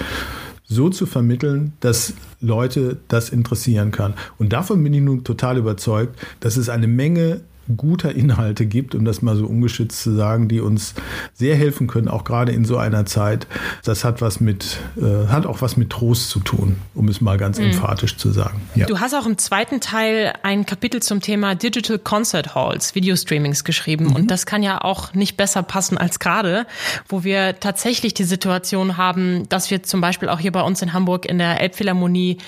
so 0.64 0.88
zu 0.88 1.07
vermitteln, 1.07 1.75
dass 1.81 2.14
Leute 2.41 2.99
das 3.09 3.31
interessieren 3.31 3.91
kann. 3.91 4.14
Und 4.38 4.52
davon 4.52 4.83
bin 4.83 4.95
ich 4.95 5.02
nun 5.02 5.23
total 5.23 5.59
überzeugt, 5.59 6.19
dass 6.41 6.57
es 6.57 6.69
eine 6.69 6.88
Menge 6.88 7.43
guter 7.76 8.14
Inhalte 8.14 8.66
gibt, 8.66 8.95
um 8.95 9.04
das 9.04 9.23
mal 9.23 9.37
so 9.37 9.47
ungeschützt 9.47 10.02
zu 10.02 10.14
sagen, 10.14 10.49
die 10.49 10.61
uns 10.61 10.95
sehr 11.35 11.57
helfen 11.57 11.87
können, 11.87 12.09
auch 12.09 12.25
gerade 12.25 12.52
in 12.52 12.64
so 12.64 12.76
einer 12.76 13.07
Zeit. 13.07 13.47
Das 13.85 14.04
hat 14.04 14.21
was 14.21 14.40
mit, 14.40 14.78
äh, 14.97 15.28
hat 15.28 15.47
auch 15.47 15.62
was 15.62 15.76
mit 15.76 15.90
Trost 15.90 16.31
zu 16.31 16.40
tun, 16.40 16.76
um 16.95 17.09
es 17.09 17.21
mal 17.21 17.38
ganz 17.38 17.59
mhm. 17.59 17.66
emphatisch 17.66 18.16
zu 18.16 18.31
sagen. 18.31 18.61
Ja. 18.75 18.87
Du 18.87 19.00
hast 19.00 19.14
auch 19.14 19.26
im 19.26 19.38
zweiten 19.38 19.81
Teil 19.81 20.33
ein 20.42 20.66
Kapitel 20.66 21.02
zum 21.02 21.21
Thema 21.21 21.54
Digital 21.54 21.99
Concert 21.99 22.54
Halls, 22.54 22.95
Videostreamings 22.95 23.64
geschrieben. 23.64 24.07
Mhm. 24.07 24.16
Und 24.16 24.31
das 24.31 24.47
kann 24.47 24.62
ja 24.62 24.81
auch 24.83 25.14
nicht 25.14 25.37
besser 25.37 25.62
passen 25.62 25.99
als 25.99 26.19
gerade, 26.19 26.66
wo 27.09 27.25
wir 27.25 27.61
tatsächlich 27.61 28.14
die 28.14 28.25
Situation 28.25 28.97
haben, 28.97 29.49
dass 29.49 29.71
wir 29.71 29.83
zum 29.83 30.00
Beispiel 30.00 30.28
auch 30.28 30.40
hier 30.40 30.52
bei 30.52 30.62
uns 30.62 30.83
in 30.83 30.92
Hamburg 30.92 31.26
in 31.26 31.38
der 31.38 31.61
Elbphilharmonie 31.61 32.38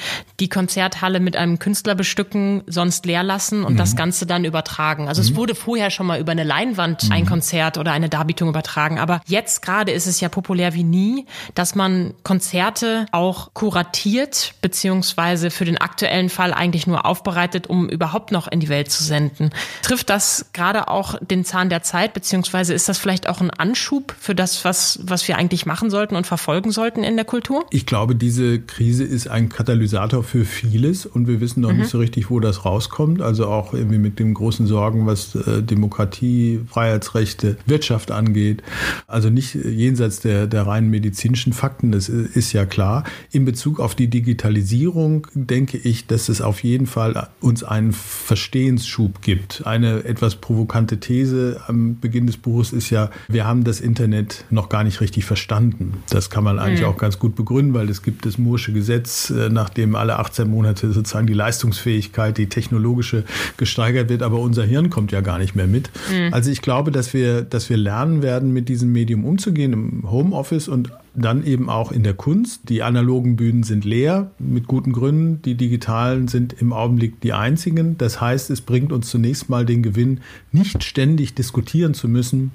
die 0.41 0.49
Konzerthalle 0.49 1.21
mit 1.21 1.37
einem 1.37 1.59
Künstler 1.59 1.95
bestücken, 1.95 2.63
sonst 2.67 3.07
leer 3.07 3.23
lassen 3.23 3.65
und 3.65 3.75
mhm. 3.75 3.79
das 3.79 3.97
Ganze 3.97 4.27
dann 4.27 4.45
übertragen 4.45 5.04
übertragen. 5.05 5.09
Also 5.09 5.23
mhm. 5.23 5.29
es 5.29 5.37
wurde 5.37 5.55
vorher 5.55 5.91
schon 5.91 6.07
mal 6.07 6.21
über 6.21 6.33
eine 6.33 6.45
Leinwand 6.45 7.05
mhm. 7.05 7.13
ein 7.13 7.27
Konzert 7.27 7.79
oder 7.79 7.93
eine 7.93 8.09
Darbietung 8.09 8.49
übertragen. 8.49 8.99
Aber 8.99 9.21
jetzt 9.27 9.63
gerade 9.63 9.93
ist 9.93 10.07
es 10.07 10.21
ja 10.21 10.29
populär 10.29 10.75
wie 10.75 10.85
nie, 10.85 11.27
dass 11.55 11.75
man 11.75 12.15
Konzerte 12.23 13.07
auch 13.13 13.51
kuratiert, 13.55 14.55
beziehungsweise 14.61 15.51
für 15.51 15.65
den 15.65 15.79
aktuellen 15.79 16.29
Fall 16.29 16.53
eigentlich 16.53 16.87
nur 16.87 17.07
aufbereitet, 17.07 17.69
um 17.69 17.89
überhaupt 17.89 18.33
noch 18.33 18.49
in 18.49 18.61
die 18.61 18.69
Welt 18.69 18.91
zu 18.91 19.05
senden. 19.05 19.51
Trifft 19.83 20.11
das 20.11 20.47
gerade 20.53 20.89
auch 20.89 21.17
den 21.21 21.45
Zahn 21.45 21.69
der 21.69 21.83
Zeit, 21.83 22.15
beziehungsweise 22.15 22.75
ist 22.75 22.89
das 22.89 22.99
vielleicht 22.99 23.29
auch 23.29 23.41
ein 23.41 23.51
Anschub 23.51 24.15
für 24.19 24.35
das, 24.35 24.65
was, 24.65 25.01
was 25.03 25.27
wir 25.29 25.37
eigentlich 25.37 25.67
machen 25.67 25.91
sollten 25.91 26.17
und 26.17 26.27
verfolgen 26.27 26.71
sollten 26.71 27.05
in 27.05 27.17
der 27.17 27.25
Kultur? 27.25 27.65
Ich 27.71 27.87
glaube, 27.87 28.15
diese 28.17 28.61
Krise 28.61 29.05
ist 29.05 29.29
ein 29.29 29.49
Katalysator 29.49 30.23
für 30.23 30.45
vieles 30.45 31.07
und 31.07 31.27
wir 31.27 31.41
wissen 31.41 31.61
noch 31.61 31.73
mhm. 31.73 31.81
nicht 31.81 31.91
so 31.91 31.99
richtig, 31.99 32.31
wo 32.31 32.41
das 32.41 32.65
rauskommt. 32.65 33.21
Also 33.21 33.47
auch 33.47 33.75
irgendwie 33.75 33.99
mit 33.99 34.19
den 34.19 34.35
großen 34.35 34.67
Sorgen, 34.67 34.94
was 35.07 35.35
äh, 35.35 35.63
Demokratie, 35.63 36.61
Freiheitsrechte, 36.69 37.57
Wirtschaft 37.67 38.11
angeht. 38.11 38.63
Also 39.07 39.31
nicht 39.31 39.55
jenseits 39.55 40.21
der, 40.21 40.47
der 40.47 40.67
reinen 40.67 40.91
medizinischen 40.91 41.53
Fakten, 41.53 41.93
das 41.93 42.09
ist 42.09 42.53
ja 42.53 42.67
klar. 42.67 43.05
In 43.31 43.45
Bezug 43.45 43.81
auf 43.81 43.95
die 43.95 44.09
Digitalisierung 44.09 45.27
denke 45.35 45.77
ich, 45.79 46.07
dass 46.07 46.29
es 46.29 46.41
auf 46.41 46.63
jeden 46.63 46.87
Fall 46.87 47.29
uns 47.41 47.65
einen 47.65 47.93
Verstehensschub 47.93 49.23
gibt. 49.23 49.67
Eine 49.67 50.05
etwas 50.05 50.37
provokante 50.37 51.01
These 51.01 51.61
am 51.67 51.99
Beginn 52.01 52.27
des 52.27 52.37
Buches 52.37 52.73
ist 52.73 52.91
ja, 52.91 53.11
wir 53.29 53.47
haben 53.47 53.65
das 53.65 53.81
Internet 53.81 54.45
noch 54.51 54.69
gar 54.69 54.85
nicht 54.85 55.01
richtig 55.01 55.25
verstanden. 55.25 55.95
Das 56.11 56.31
kann 56.31 56.45
man 56.45 56.59
eigentlich 56.59 56.83
mhm. 56.83 56.87
auch 56.87 56.97
ganz 56.97 57.19
gut 57.19 57.35
begründen, 57.35 57.75
weil 57.75 57.89
es 57.89 58.03
gibt 58.03 58.27
das 58.27 58.39
Moore'sche 58.39 58.73
Gesetz, 58.73 59.31
äh, 59.31 59.49
nach 59.49 59.71
dem 59.71 59.95
alle 59.95 60.19
18 60.19 60.49
Monate 60.49 60.93
sozusagen 60.93 61.27
die 61.27 61.35
Leistungsfähigkeit, 61.35 62.39
die 62.39 62.49
technologische 62.49 63.25
gesteigert 63.57 64.09
wird, 64.09 64.23
aber 64.23 64.39
unser 64.39 64.65
Hirn 64.65 64.84
kommt 64.91 65.13
ja 65.13 65.21
gar 65.21 65.39
nicht 65.39 65.55
mehr 65.55 65.67
mit. 65.67 65.91
Mhm. 66.11 66.33
Also 66.33 66.51
ich 66.51 66.63
glaube, 66.63 66.91
dass 66.91 67.15
wir, 67.15 67.43
dass 67.43 67.71
wir 67.71 67.77
lernen 67.77 68.23
werden, 68.23 68.53
mit 68.53 68.69
diesem 68.69 68.93
Medium 68.93 69.25
umzugehen 69.25 69.73
im 69.73 70.11
Homeoffice 70.11 70.69
und 70.69 70.91
dann 71.15 71.45
eben 71.45 71.69
auch 71.69 71.93
in 71.93 72.03
der 72.03 72.15
Kunst. 72.15 72.69
Die 72.69 72.83
analogen 72.83 73.37
Bühnen 73.37 73.63
sind 73.63 73.85
leer, 73.85 74.31
mit 74.39 74.67
guten 74.67 74.93
Gründen. 74.93 75.41
Die 75.43 75.55
digitalen 75.55 76.29
sind 76.29 76.55
im 76.55 76.73
Augenblick 76.73 77.21
die 77.21 77.33
einzigen. 77.33 77.97
Das 77.99 78.21
heißt, 78.21 78.51
es 78.51 78.61
bringt 78.61 78.93
uns 78.93 79.09
zunächst 79.11 79.49
mal 79.49 79.65
den 79.65 79.83
Gewinn, 79.83 80.21
nicht 80.51 80.83
ständig 80.83 81.35
diskutieren 81.35 81.95
zu 81.95 82.09
müssen, 82.09 82.51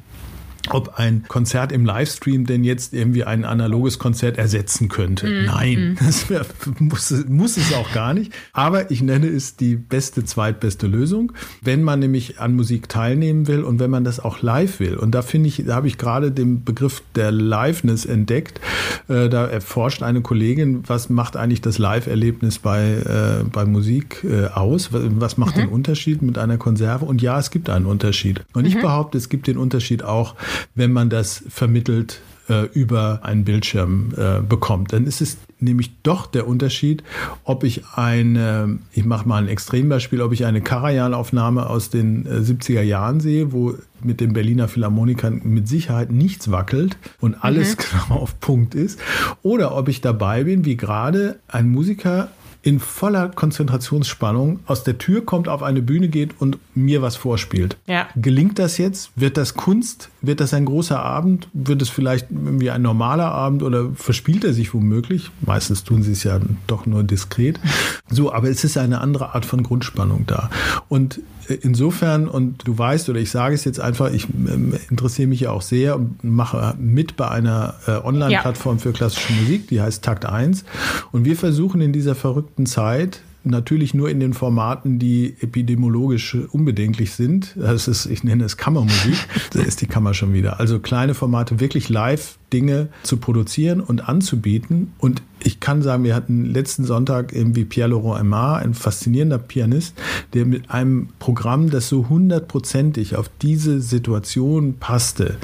ob 0.69 0.99
ein 0.99 1.23
Konzert 1.27 1.71
im 1.71 1.85
Livestream 1.85 2.45
denn 2.45 2.63
jetzt 2.63 2.93
irgendwie 2.93 3.23
ein 3.23 3.45
analoges 3.45 3.99
Konzert 3.99 4.37
ersetzen 4.37 4.89
könnte. 4.89 5.27
Mm, 5.27 5.45
Nein, 5.45 5.93
mm. 5.93 6.05
das 6.05 6.29
wär, 6.29 6.45
muss, 6.79 7.13
muss 7.27 7.57
es 7.57 7.73
auch 7.73 7.91
gar 7.93 8.13
nicht. 8.13 8.31
Aber 8.53 8.91
ich 8.91 9.01
nenne 9.01 9.27
es 9.27 9.55
die 9.55 9.75
beste, 9.75 10.25
zweitbeste 10.25 10.87
Lösung, 10.87 11.31
wenn 11.61 11.83
man 11.83 11.99
nämlich 11.99 12.39
an 12.39 12.55
Musik 12.55 12.89
teilnehmen 12.89 13.47
will 13.47 13.63
und 13.63 13.79
wenn 13.79 13.89
man 13.89 14.03
das 14.03 14.19
auch 14.19 14.41
live 14.41 14.79
will. 14.79 14.95
Und 14.95 15.11
da 15.11 15.21
finde 15.21 15.49
ich, 15.49 15.63
da 15.65 15.75
habe 15.75 15.87
ich 15.87 15.97
gerade 15.97 16.31
den 16.31 16.63
Begriff 16.63 17.01
der 17.15 17.31
Liveness 17.31 18.05
entdeckt. 18.05 18.59
Äh, 19.07 19.29
da 19.29 19.45
erforscht 19.45 20.03
eine 20.03 20.21
Kollegin, 20.21 20.83
was 20.87 21.09
macht 21.09 21.35
eigentlich 21.35 21.61
das 21.61 21.77
Live-Erlebnis 21.77 22.59
bei, 22.59 23.41
äh, 23.41 23.43
bei 23.49 23.65
Musik 23.65 24.23
äh, 24.23 24.47
aus? 24.47 24.89
Was 24.91 25.37
macht 25.37 25.55
mhm. 25.55 25.61
den 25.61 25.69
Unterschied 25.69 26.21
mit 26.21 26.37
einer 26.37 26.57
Konserve? 26.57 27.05
Und 27.05 27.21
ja, 27.21 27.39
es 27.39 27.51
gibt 27.51 27.69
einen 27.69 27.85
Unterschied. 27.85 28.41
Und 28.53 28.65
ich 28.65 28.75
mhm. 28.75 28.81
behaupte, 28.81 29.17
es 29.17 29.29
gibt 29.29 29.47
den 29.47 29.57
Unterschied 29.57 30.03
auch 30.03 30.35
wenn 30.75 30.91
man 30.91 31.09
das 31.09 31.43
vermittelt 31.49 32.21
äh, 32.49 32.65
über 32.73 33.19
einen 33.23 33.45
Bildschirm 33.45 34.13
äh, 34.17 34.41
bekommt. 34.41 34.91
Dann 34.91 35.05
ist 35.05 35.21
es 35.21 35.37
nämlich 35.59 36.01
doch 36.03 36.25
der 36.25 36.47
Unterschied, 36.47 37.03
ob 37.43 37.63
ich 37.63 37.83
eine, 37.93 38.79
ich 38.91 39.05
mache 39.05 39.27
mal 39.27 39.43
ein 39.43 39.47
Extrembeispiel, 39.47 40.21
ob 40.21 40.33
ich 40.33 40.45
eine 40.45 40.61
Karajan-Aufnahme 40.61 41.67
aus 41.67 41.89
den 41.89 42.25
äh, 42.25 42.39
70er 42.39 42.81
Jahren 42.81 43.19
sehe, 43.19 43.51
wo 43.51 43.75
mit 44.01 44.19
den 44.19 44.33
Berliner 44.33 44.67
Philharmonikern 44.67 45.41
mit 45.43 45.67
Sicherheit 45.67 46.11
nichts 46.11 46.49
wackelt 46.49 46.97
und 47.19 47.43
alles 47.43 47.75
mhm. 47.75 47.81
genau 48.07 48.21
auf 48.21 48.39
Punkt 48.39 48.75
ist, 48.75 48.99
oder 49.43 49.75
ob 49.75 49.87
ich 49.89 50.01
dabei 50.01 50.45
bin, 50.45 50.65
wie 50.65 50.77
gerade 50.77 51.39
ein 51.47 51.69
Musiker 51.69 52.29
in 52.61 52.79
voller 52.79 53.29
Konzentrationsspannung 53.29 54.59
aus 54.65 54.83
der 54.83 54.97
Tür 54.97 55.25
kommt, 55.25 55.47
auf 55.47 55.63
eine 55.63 55.81
Bühne 55.81 56.09
geht 56.09 56.39
und 56.41 56.57
mir 56.75 57.01
was 57.01 57.15
vorspielt. 57.15 57.77
Ja. 57.87 58.07
Gelingt 58.15 58.59
das 58.59 58.77
jetzt? 58.77 59.11
Wird 59.15 59.37
das 59.37 59.53
Kunst? 59.53 60.09
Wird 60.21 60.41
das 60.41 60.53
ein 60.53 60.65
großer 60.65 61.01
Abend? 61.01 61.47
Wird 61.53 61.81
es 61.81 61.89
vielleicht 61.89 62.29
irgendwie 62.31 62.69
ein 62.69 62.81
normaler 62.81 63.31
Abend 63.31 63.63
oder 63.63 63.91
verspielt 63.95 64.43
er 64.43 64.53
sich 64.53 64.73
womöglich? 64.73 65.31
Meistens 65.41 65.85
tun 65.85 66.03
sie 66.03 66.11
es 66.11 66.23
ja 66.23 66.39
doch 66.67 66.85
nur 66.85 67.03
diskret. 67.03 67.59
So, 68.11 68.33
aber 68.33 68.49
es 68.49 68.63
ist 68.63 68.75
eine 68.75 69.01
andere 69.01 69.35
Art 69.35 69.45
von 69.45 69.61
Grundspannung 69.61 70.25
da. 70.25 70.49
Und 70.87 71.21
insofern, 71.53 72.27
und 72.27 72.67
du 72.67 72.77
weißt, 72.77 73.09
oder 73.09 73.19
ich 73.19 73.31
sage 73.31 73.55
es 73.55 73.65
jetzt 73.65 73.79
einfach, 73.79 74.11
ich 74.11 74.27
ähm, 74.29 74.73
interessiere 74.89 75.27
mich 75.27 75.41
ja 75.41 75.51
auch 75.51 75.61
sehr 75.61 75.95
und 75.95 76.23
mache 76.23 76.75
mit 76.79 77.17
bei 77.17 77.29
einer 77.29 77.75
äh, 77.87 77.91
Online-Plattform 77.91 78.77
ja. 78.77 78.83
für 78.83 78.91
klassische 78.91 79.33
Musik, 79.33 79.67
die 79.67 79.81
heißt 79.81 80.03
Takt 80.03 80.25
1. 80.25 80.65
Und 81.11 81.25
wir 81.25 81.35
versuchen 81.35 81.81
in 81.81 81.93
dieser 81.93 82.15
verrückten 82.15 82.65
Zeit 82.65 83.21
natürlich 83.43 83.93
nur 83.93 84.09
in 84.09 84.19
den 84.19 84.33
Formaten, 84.33 84.99
die 84.99 85.35
epidemiologisch 85.39 86.35
unbedenklich 86.51 87.13
sind. 87.13 87.55
Das 87.55 87.87
ist, 87.87 88.05
ich 88.05 88.23
nenne 88.23 88.43
es 88.43 88.57
Kammermusik. 88.57 89.15
Da 89.51 89.61
ist 89.61 89.81
die 89.81 89.87
Kammer 89.87 90.13
schon 90.13 90.33
wieder. 90.33 90.59
Also 90.59 90.79
kleine 90.79 91.13
Formate, 91.13 91.59
wirklich 91.59 91.89
live 91.89 92.38
Dinge 92.53 92.89
zu 93.03 93.17
produzieren 93.17 93.81
und 93.81 94.07
anzubieten. 94.07 94.93
Und 94.99 95.21
ich 95.43 95.59
kann 95.59 95.81
sagen, 95.81 96.03
wir 96.03 96.15
hatten 96.15 96.45
letzten 96.45 96.83
Sonntag 96.83 97.33
irgendwie 97.33 97.65
Pierre 97.65 97.91
Laurent 97.91 98.19
Aymar, 98.19 98.57
ein 98.57 98.73
faszinierender 98.73 99.37
Pianist, 99.37 99.95
der 100.33 100.45
mit 100.45 100.69
einem 100.69 101.09
Programm, 101.19 101.69
das 101.69 101.89
so 101.89 102.09
hundertprozentig 102.09 103.15
auf 103.15 103.29
diese 103.41 103.81
Situation 103.81 104.75
passte, 104.79 105.37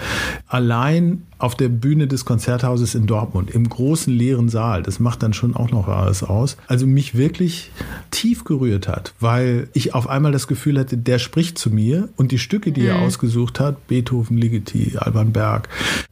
allein 0.48 1.24
auf 1.38 1.56
der 1.56 1.70
Bühne 1.70 2.08
des 2.08 2.24
Konzerthauses 2.24 2.96
in 2.96 3.08
Dortmund, 3.08 3.52
im 3.52 3.68
großen 3.68 4.14
leeren 4.14 4.48
Saal, 4.48 4.84
das 4.84 5.00
macht 5.00 5.22
dann 5.22 5.34
schon 5.34 5.56
auch 5.56 5.70
noch 5.70 5.88
alles 5.88 6.24
aus, 6.24 6.56
also 6.68 6.88
mich 6.88 7.16
wirklich 7.16 7.72
tief 8.10 8.46
gerührt 8.46 8.88
hat, 8.88 9.14
weil 9.20 9.68
ich 9.74 9.94
auf 9.94 10.08
einmal 10.08 10.32
das 10.32 10.48
Gefühl 10.48 10.80
hatte, 10.80 10.98
der 10.98 11.20
spricht 11.20 11.58
zu 11.58 11.70
mir 11.70 12.10
und 12.16 12.32
die 12.32 12.40
Stücke, 12.40 12.72
die 12.72 12.82
mhm. 12.82 12.88
er 12.88 13.00
ausgesucht 13.00 13.60
hat, 13.60 13.88
Beethoven, 13.88 14.38
Ligeti, 14.38 14.94
Alban 14.98 15.34
Berg, 15.34 15.68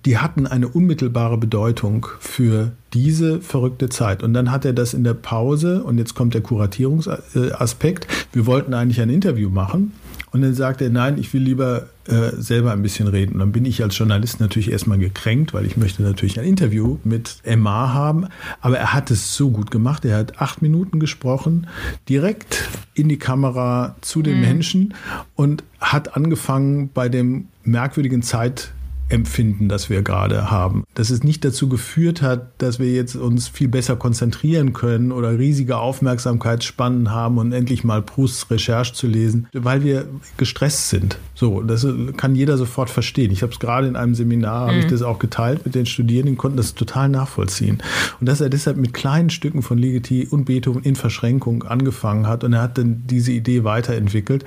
die 0.06 0.17
hatten 0.17 0.45
eine 0.45 0.67
unmittelbare 0.84 1.38
Bedeutung 1.38 2.08
für 2.19 2.74
diese 2.93 3.39
verrückte 3.39 3.88
Zeit. 3.88 4.22
Und 4.22 4.34
dann 4.34 4.52
hat 4.52 4.65
er 4.65 4.74
das 4.74 4.93
in 4.93 5.06
der 5.06 5.13
Pause, 5.13 5.82
und 5.84 5.98
jetzt 5.98 6.13
kommt 6.13 6.34
der 6.34 6.41
Kuratierungsaspekt, 6.41 8.08
wir 8.34 8.46
wollten 8.46 8.74
eigentlich 8.74 9.02
ein 9.02 9.10
Interview 9.10 9.50
machen. 9.50 9.93
Und 10.32 10.41
dann 10.41 10.54
sagt 10.56 10.82
er, 10.82 10.89
nein, 10.89 11.17
ich 11.19 11.32
will 11.34 11.43
lieber 11.43 11.88
äh, 12.08 12.32
selber 12.36 12.74
ein 12.74 12.82
bisschen 12.82 13.08
reden. 13.08 13.34
Und 13.34 13.39
dann 13.39 13.52
bin 13.52 13.65
ich 13.65 13.82
als 13.82 13.98
Journalist 13.98 14.39
natürlich 14.39 14.72
erstmal 14.72 14.98
gekränkt, 14.98 15.54
weil 15.54 15.65
ich 15.65 15.78
möchte 15.78 16.02
natürlich 16.04 16.39
ein 16.39 16.46
Interview 16.46 16.98
mit 17.04 17.38
Emma 17.43 17.93
haben. 17.93 18.28
Aber 18.60 18.78
er 18.78 18.93
hat 18.93 19.12
es 19.12 19.36
so 19.36 19.52
gut 19.52 19.72
gemacht. 19.72 20.04
Er 20.04 20.17
hat 20.17 20.41
acht 20.41 20.62
Minuten 20.62 21.00
gesprochen, 21.00 21.67
direkt 22.10 22.67
in 22.93 23.10
die 23.10 23.19
Kamera 23.19 23.96
zu 24.02 24.22
den 24.22 24.38
mhm. 24.38 24.41
Menschen 24.41 24.93
und 25.36 25.63
hat 25.80 26.17
angefangen 26.17 26.89
bei 26.93 27.10
dem 27.10 27.46
merkwürdigen 27.63 28.24
Zeit 28.24 28.74
Empfinden, 29.13 29.69
das 29.69 29.89
wir 29.89 30.02
gerade 30.02 30.49
haben. 30.49 30.84
Dass 30.95 31.12
es 31.12 31.23
nicht 31.23 31.45
dazu 31.45 31.69
geführt 31.69 32.21
hat, 32.21 32.52
dass 32.58 32.80
wir 32.80 32.91
jetzt 32.91 33.15
uns 33.15 33.47
viel 33.47 33.67
besser 33.67 33.95
konzentrieren 33.95 34.73
können 34.73 35.12
oder 35.12 35.38
riesige 35.38 35.78
Aufmerksamkeitsspannen 35.78 37.12
haben 37.12 37.38
und 37.38 37.54
endlich 37.54 37.84
mal 37.84 38.02
Prousts 38.02 38.49
Recherche 38.49 38.93
zu 38.93 39.08
lesen, 39.08 39.47
weil 39.54 39.84
wir 39.84 40.08
gestresst 40.38 40.89
sind. 40.89 41.19
So, 41.36 41.62
das 41.62 41.86
kann 42.17 42.36
jeder 42.36 42.58
sofort 42.58 42.89
verstehen. 42.89 43.32
Ich 43.32 43.43
habe 43.43 43.54
es 43.54 43.60
gerade 43.60 43.88
in 43.88 43.95
einem 43.95 44.15
Seminar, 44.15 44.65
mhm. 44.65 44.69
habe 44.69 44.80
ich 44.80 44.88
das 44.88 45.04
auch 45.04 45.19
geteilt 45.19 45.65
mit 45.65 45.76
den 45.76 45.86
Studierenden, 45.86 46.34
die 46.34 46.38
konnten 46.38 46.58
das 46.58 46.73
total 46.73 47.10
nachvollziehen. 47.10 47.84
Und 48.19 48.28
dass 48.28 48.41
er 48.41 48.49
deshalb 48.49 48.78
mit 48.78 48.93
kleinen 48.93 49.30
Stücken 49.30 49.62
von 49.62 49.78
Ligeti 49.78 50.28
und 50.28 50.45
Beethoven 50.45 50.82
in 50.84 50.95
Verschränkung 50.95 51.63
angefangen 51.63 52.28
hat 52.28 52.43
und 52.43 52.54
er 52.54 52.62
hat 52.63 52.78
dann 52.78 53.04
diese 53.06 53.32
Idee 53.32 53.63
weiterentwickelt. 53.63 54.43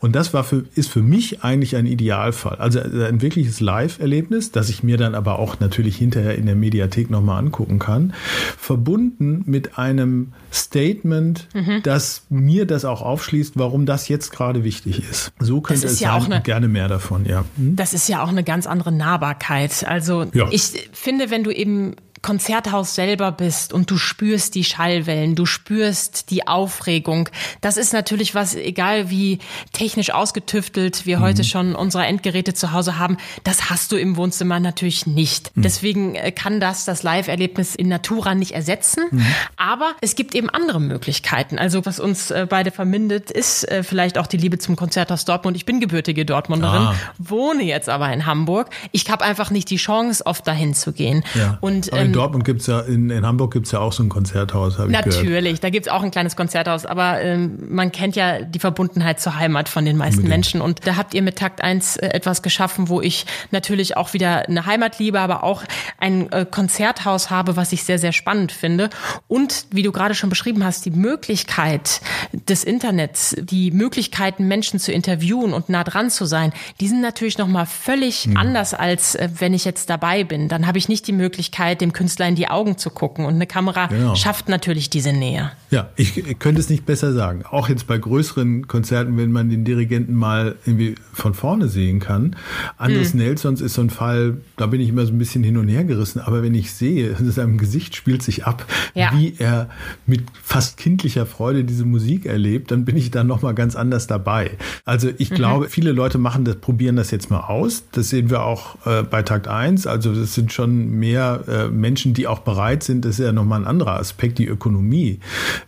Und 0.00 0.16
das 0.16 0.32
war 0.32 0.44
für, 0.44 0.64
ist 0.74 0.88
für 0.88 1.02
mich 1.02 1.42
eigentlich 1.42 1.76
ein 1.76 1.86
Idealfall. 1.86 2.56
Also 2.56 2.80
ein 2.80 3.20
wirkliches 3.20 3.60
Live-Erlebnis, 3.98 4.52
das 4.52 4.68
ich 4.68 4.82
mir 4.82 4.96
dann 4.96 5.14
aber 5.14 5.38
auch 5.38 5.60
natürlich 5.60 5.96
hinterher 5.96 6.36
in 6.36 6.46
der 6.46 6.54
Mediathek 6.54 7.10
nochmal 7.10 7.38
angucken 7.38 7.78
kann, 7.78 8.12
verbunden 8.56 9.42
mit 9.46 9.78
einem 9.78 10.32
Statement, 10.52 11.48
mhm. 11.54 11.80
das 11.82 12.22
mir 12.28 12.66
das 12.66 12.84
auch 12.84 13.02
aufschließt, 13.02 13.58
warum 13.58 13.86
das 13.86 14.08
jetzt 14.08 14.30
gerade 14.30 14.64
wichtig 14.64 15.02
ist. 15.10 15.32
So 15.38 15.60
könnte 15.60 15.86
ist 15.86 15.92
es 15.94 16.00
ja 16.00 16.18
sein, 16.20 16.32
eine, 16.32 16.42
gerne 16.42 16.68
mehr 16.68 16.88
davon, 16.88 17.26
ja. 17.26 17.44
Hm? 17.56 17.76
Das 17.76 17.92
ist 17.92 18.08
ja 18.08 18.22
auch 18.22 18.28
eine 18.28 18.44
ganz 18.44 18.66
andere 18.66 18.92
Nahbarkeit. 18.92 19.84
Also 19.86 20.26
ja. 20.32 20.48
ich 20.50 20.88
finde, 20.92 21.30
wenn 21.30 21.44
du 21.44 21.50
eben 21.50 21.96
Konzerthaus 22.22 22.94
selber 22.94 23.32
bist 23.32 23.72
und 23.72 23.90
du 23.90 23.96
spürst 23.96 24.54
die 24.54 24.64
Schallwellen, 24.64 25.34
du 25.34 25.46
spürst 25.46 26.30
die 26.30 26.46
Aufregung. 26.46 27.28
Das 27.60 27.76
ist 27.76 27.92
natürlich 27.92 28.34
was, 28.34 28.54
egal 28.54 29.10
wie 29.10 29.38
technisch 29.72 30.10
ausgetüftelt 30.10 31.06
wir 31.06 31.18
mhm. 31.18 31.22
heute 31.22 31.44
schon 31.44 31.74
unsere 31.74 32.06
Endgeräte 32.06 32.54
zu 32.54 32.72
Hause 32.72 32.98
haben, 32.98 33.16
das 33.44 33.70
hast 33.70 33.92
du 33.92 33.96
im 33.96 34.16
Wohnzimmer 34.16 34.60
natürlich 34.60 35.06
nicht. 35.06 35.56
Mhm. 35.56 35.62
Deswegen 35.62 36.14
äh, 36.14 36.32
kann 36.32 36.60
das 36.60 36.84
das 36.84 37.02
Live-Erlebnis 37.02 37.74
in 37.74 37.88
Natura 37.88 38.34
nicht 38.34 38.52
ersetzen. 38.52 39.04
Mhm. 39.10 39.26
Aber 39.56 39.92
es 40.00 40.14
gibt 40.16 40.34
eben 40.34 40.50
andere 40.50 40.80
Möglichkeiten. 40.80 41.58
Also 41.58 41.86
was 41.86 42.00
uns 42.00 42.30
äh, 42.30 42.46
beide 42.48 42.70
vermindet, 42.70 43.30
ist 43.30 43.68
äh, 43.70 43.82
vielleicht 43.82 44.18
auch 44.18 44.26
die 44.26 44.36
Liebe 44.36 44.58
zum 44.58 44.76
Konzerthaus 44.76 45.24
Dortmund. 45.24 45.56
Ich 45.56 45.66
bin 45.66 45.80
gebürtige 45.80 46.24
Dortmunderin, 46.24 46.82
ah. 46.82 46.94
wohne 47.18 47.62
jetzt 47.62 47.88
aber 47.88 48.12
in 48.12 48.26
Hamburg. 48.26 48.70
Ich 48.92 49.08
habe 49.10 49.24
einfach 49.24 49.50
nicht 49.50 49.70
die 49.70 49.76
Chance, 49.76 50.26
oft 50.26 50.46
dahin 50.46 50.74
zu 50.74 50.92
gehen. 50.92 51.24
Ja. 51.34 51.58
Und 51.60 51.90
ähm, 51.92 52.07
in 52.08 52.12
Dortmund 52.12 52.44
gibt's 52.44 52.66
ja, 52.66 52.80
in, 52.80 53.10
in 53.10 53.26
Hamburg 53.26 53.52
gibt's 53.52 53.72
ja 53.72 53.80
auch 53.80 53.92
so 53.92 54.02
ein 54.02 54.08
Konzerthaus, 54.08 54.78
habe 54.78 54.90
ich 54.90 54.96
Natürlich, 54.96 55.44
gehört. 55.44 55.64
da 55.64 55.70
gibt's 55.70 55.88
auch 55.88 56.02
ein 56.02 56.10
kleines 56.10 56.36
Konzerthaus, 56.36 56.86
aber 56.86 57.20
ähm, 57.20 57.58
man 57.68 57.92
kennt 57.92 58.16
ja 58.16 58.42
die 58.42 58.58
Verbundenheit 58.58 59.20
zur 59.20 59.36
Heimat 59.36 59.68
von 59.68 59.84
den 59.84 59.96
meisten 59.96 60.20
Unbedingt. 60.20 60.30
Menschen. 60.30 60.60
Und 60.60 60.86
da 60.86 60.96
habt 60.96 61.14
ihr 61.14 61.22
mit 61.22 61.36
Takt 61.36 61.62
1 61.62 61.96
äh, 61.96 62.08
etwas 62.08 62.42
geschaffen, 62.42 62.88
wo 62.88 63.00
ich 63.00 63.26
natürlich 63.50 63.96
auch 63.96 64.12
wieder 64.12 64.48
eine 64.48 64.66
Heimat 64.66 64.98
liebe, 64.98 65.20
aber 65.20 65.44
auch 65.44 65.62
ein 65.98 66.30
äh, 66.32 66.46
Konzerthaus 66.50 67.30
habe, 67.30 67.56
was 67.56 67.72
ich 67.72 67.84
sehr, 67.84 67.98
sehr 67.98 68.12
spannend 68.12 68.52
finde. 68.52 68.90
Und 69.26 69.66
wie 69.70 69.82
du 69.82 69.92
gerade 69.92 70.14
schon 70.14 70.30
beschrieben 70.30 70.64
hast, 70.64 70.84
die 70.84 70.90
Möglichkeit 70.90 72.00
des 72.32 72.64
Internets, 72.64 73.36
die 73.38 73.70
Möglichkeiten, 73.70 74.48
Menschen 74.48 74.78
zu 74.78 74.92
interviewen 74.92 75.52
und 75.52 75.68
nah 75.68 75.84
dran 75.84 76.10
zu 76.10 76.24
sein, 76.24 76.52
die 76.80 76.88
sind 76.88 77.00
natürlich 77.00 77.38
nochmal 77.38 77.66
völlig 77.66 78.26
mhm. 78.26 78.36
anders, 78.36 78.74
als 78.74 79.14
äh, 79.14 79.28
wenn 79.38 79.54
ich 79.54 79.64
jetzt 79.64 79.90
dabei 79.90 80.24
bin. 80.24 80.48
Dann 80.48 80.66
habe 80.66 80.78
ich 80.78 80.88
nicht 80.88 81.06
die 81.06 81.12
Möglichkeit, 81.12 81.80
dem 81.80 81.92
Künstler 81.98 82.28
in 82.28 82.36
die 82.36 82.46
Augen 82.46 82.78
zu 82.78 82.90
gucken. 82.90 83.24
Und 83.24 83.34
eine 83.34 83.46
Kamera 83.48 83.88
genau. 83.88 84.14
schafft 84.14 84.48
natürlich 84.48 84.88
diese 84.88 85.12
Nähe. 85.12 85.50
Ja, 85.70 85.88
ich 85.96 86.38
könnte 86.38 86.60
es 86.60 86.70
nicht 86.70 86.86
besser 86.86 87.12
sagen. 87.12 87.42
Auch 87.50 87.68
jetzt 87.68 87.88
bei 87.88 87.98
größeren 87.98 88.68
Konzerten, 88.68 89.16
wenn 89.16 89.32
man 89.32 89.50
den 89.50 89.64
Dirigenten 89.64 90.14
mal 90.14 90.54
irgendwie 90.64 90.94
von 91.12 91.34
vorne 91.34 91.66
sehen 91.66 91.98
kann. 91.98 92.36
Andres 92.76 93.12
hm. 93.12 93.18
Nelsons 93.18 93.60
ist 93.60 93.74
so 93.74 93.82
ein 93.82 93.90
Fall, 93.90 94.36
da 94.56 94.66
bin 94.66 94.80
ich 94.80 94.90
immer 94.90 95.04
so 95.06 95.12
ein 95.12 95.18
bisschen 95.18 95.42
hin 95.42 95.56
und 95.56 95.66
her 95.66 95.82
gerissen. 95.82 96.20
Aber 96.20 96.44
wenn 96.44 96.54
ich 96.54 96.72
sehe, 96.72 97.08
in 97.18 97.32
seinem 97.32 97.58
Gesicht 97.58 97.96
spielt 97.96 98.22
sich 98.22 98.46
ab, 98.46 98.64
ja. 98.94 99.10
wie 99.14 99.34
er 99.38 99.68
mit 100.06 100.22
fast 100.40 100.76
kindlicher 100.76 101.26
Freude 101.26 101.64
diese 101.64 101.84
Musik 101.84 102.26
erlebt, 102.26 102.70
dann 102.70 102.84
bin 102.84 102.96
ich 102.96 103.10
da 103.10 103.24
nochmal 103.24 103.54
ganz 103.54 103.74
anders 103.74 104.06
dabei. 104.06 104.52
Also 104.84 105.10
ich 105.18 105.32
mhm. 105.32 105.34
glaube, 105.34 105.68
viele 105.68 105.90
Leute 105.90 106.18
machen 106.18 106.44
das, 106.44 106.56
probieren 106.56 106.94
das 106.94 107.10
jetzt 107.10 107.28
mal 107.28 107.40
aus. 107.40 107.82
Das 107.90 108.08
sehen 108.10 108.30
wir 108.30 108.44
auch 108.44 108.86
äh, 108.86 109.02
bei 109.02 109.24
Takt 109.24 109.48
1. 109.48 109.88
Also 109.88 110.12
es 110.12 110.34
sind 110.34 110.52
schon 110.52 110.90
mehr 110.90 111.40
äh, 111.48 111.68
Menschen, 111.68 111.87
die 111.94 112.26
auch 112.26 112.40
bereit 112.40 112.82
sind. 112.82 113.04
Das 113.04 113.18
ist 113.18 113.24
ja 113.24 113.32
nochmal 113.32 113.60
ein 113.60 113.66
anderer 113.66 113.98
Aspekt, 113.98 114.38
die 114.38 114.46
Ökonomie 114.46 115.20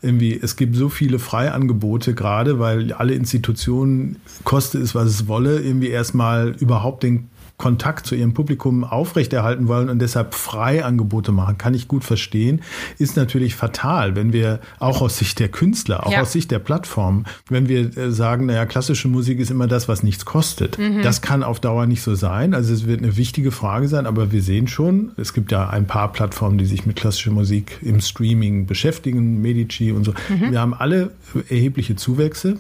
irgendwie, 0.03 0.39
es 0.41 0.57
gibt 0.57 0.77
so 0.77 0.89
viele 0.89 1.19
Freiangebote 1.19 2.15
gerade, 2.15 2.59
weil 2.59 2.93
alle 2.93 3.15
Institutionen, 3.15 4.17
koste 4.45 4.79
es, 4.79 4.95
was 4.95 5.07
es 5.07 5.29
wolle, 5.29 5.61
irgendwie 5.61 5.89
erstmal 5.89 6.51
überhaupt 6.59 7.03
den 7.03 7.29
Kontakt 7.61 8.07
zu 8.07 8.15
ihrem 8.15 8.33
Publikum 8.33 8.85
aufrechterhalten 8.85 9.69
wollen 9.69 9.91
und 9.91 9.99
deshalb 9.99 10.35
Freiangebote 10.35 11.31
machen, 11.31 11.59
kann 11.59 11.75
ich 11.75 11.89
gut 11.89 12.05
verstehen, 12.05 12.63
ist 12.99 13.17
natürlich 13.17 13.55
fatal, 13.55 14.17
wenn 14.17 14.33
wir 14.33 14.61
auch 14.79 15.03
aus 15.03 15.19
Sicht 15.19 15.39
der 15.39 15.51
Künstler, 15.51 16.07
auch 16.07 16.13
ja. 16.13 16.23
aus 16.23 16.33
Sicht 16.33 16.51
der 16.51 16.59
Plattform, 16.59 17.27
wenn 17.51 17.69
wir 17.69 17.97
äh, 17.99 18.11
sagen, 18.11 18.47
naja, 18.47 18.65
klassische 18.65 19.09
Musik 19.09 19.39
ist 19.41 19.51
immer 19.51 19.67
das, 19.67 19.89
was 19.89 20.03
nichts 20.03 20.25
kostet. 20.25 20.79
Mhm. 20.79 21.03
Das 21.03 21.21
kann 21.21 21.43
auf 21.43 21.61
Dauer 21.61 21.85
nicht 21.85 22.01
so 22.03 22.15
sein. 22.15 22.55
Also 22.55 22.73
es 22.73 22.87
wird 22.87 23.03
eine 23.03 23.19
wichtige 23.19 23.53
Frage 23.53 23.89
sein, 23.89 24.07
aber 24.07 24.33
wir 24.33 24.41
sehen 24.41 24.67
schon, 24.67 25.13
es 25.19 25.35
gibt 25.35 25.53
ja 25.53 25.69
ein 25.69 25.87
paar 25.87 26.13
Plattformen, 26.13 26.57
die 26.57 26.65
sich 26.65 26.87
mit 26.87 26.97
klassischer 26.97 27.31
Musik 27.31 27.79
im 27.83 28.01
Streaming 28.01 28.65
beschäftigen, 28.65 29.43
Medici 29.43 29.93
und 29.93 30.05
so. 30.05 30.13
Mhm. 30.31 30.53
Wir 30.53 30.61
haben 30.61 30.73
alle 30.73 31.11
erhebliche 31.51 31.95
Zuwächse. 31.95 32.57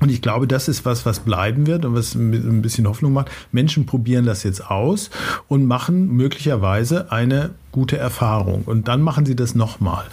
Und 0.00 0.10
ich 0.10 0.22
glaube, 0.22 0.46
das 0.46 0.68
ist 0.68 0.84
was, 0.84 1.06
was 1.06 1.20
bleiben 1.20 1.66
wird 1.66 1.84
und 1.84 1.94
was 1.94 2.14
ein 2.14 2.62
bisschen 2.62 2.88
Hoffnung 2.88 3.12
macht. 3.12 3.30
Menschen 3.52 3.86
probieren 3.86 4.24
das 4.24 4.42
jetzt 4.42 4.70
aus 4.70 5.10
und 5.48 5.66
machen 5.66 6.08
möglicherweise 6.08 7.12
eine 7.12 7.50
gute 7.72 7.96
Erfahrung. 7.98 8.62
Und 8.64 8.88
dann 8.88 9.02
machen 9.02 9.26
sie 9.26 9.36
das 9.36 9.54
nochmal. 9.54 10.04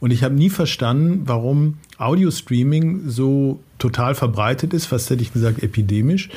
Und 0.00 0.10
ich 0.10 0.24
habe 0.24 0.34
nie 0.34 0.50
verstanden, 0.50 1.22
warum 1.26 1.78
Audio-Streaming 1.98 3.02
so 3.08 3.60
total 3.84 4.14
verbreitet 4.14 4.72
ist, 4.72 4.86
fast 4.86 5.10
hätte 5.10 5.22
ich 5.22 5.34
gesagt 5.34 5.62
epidemisch, 5.62 6.30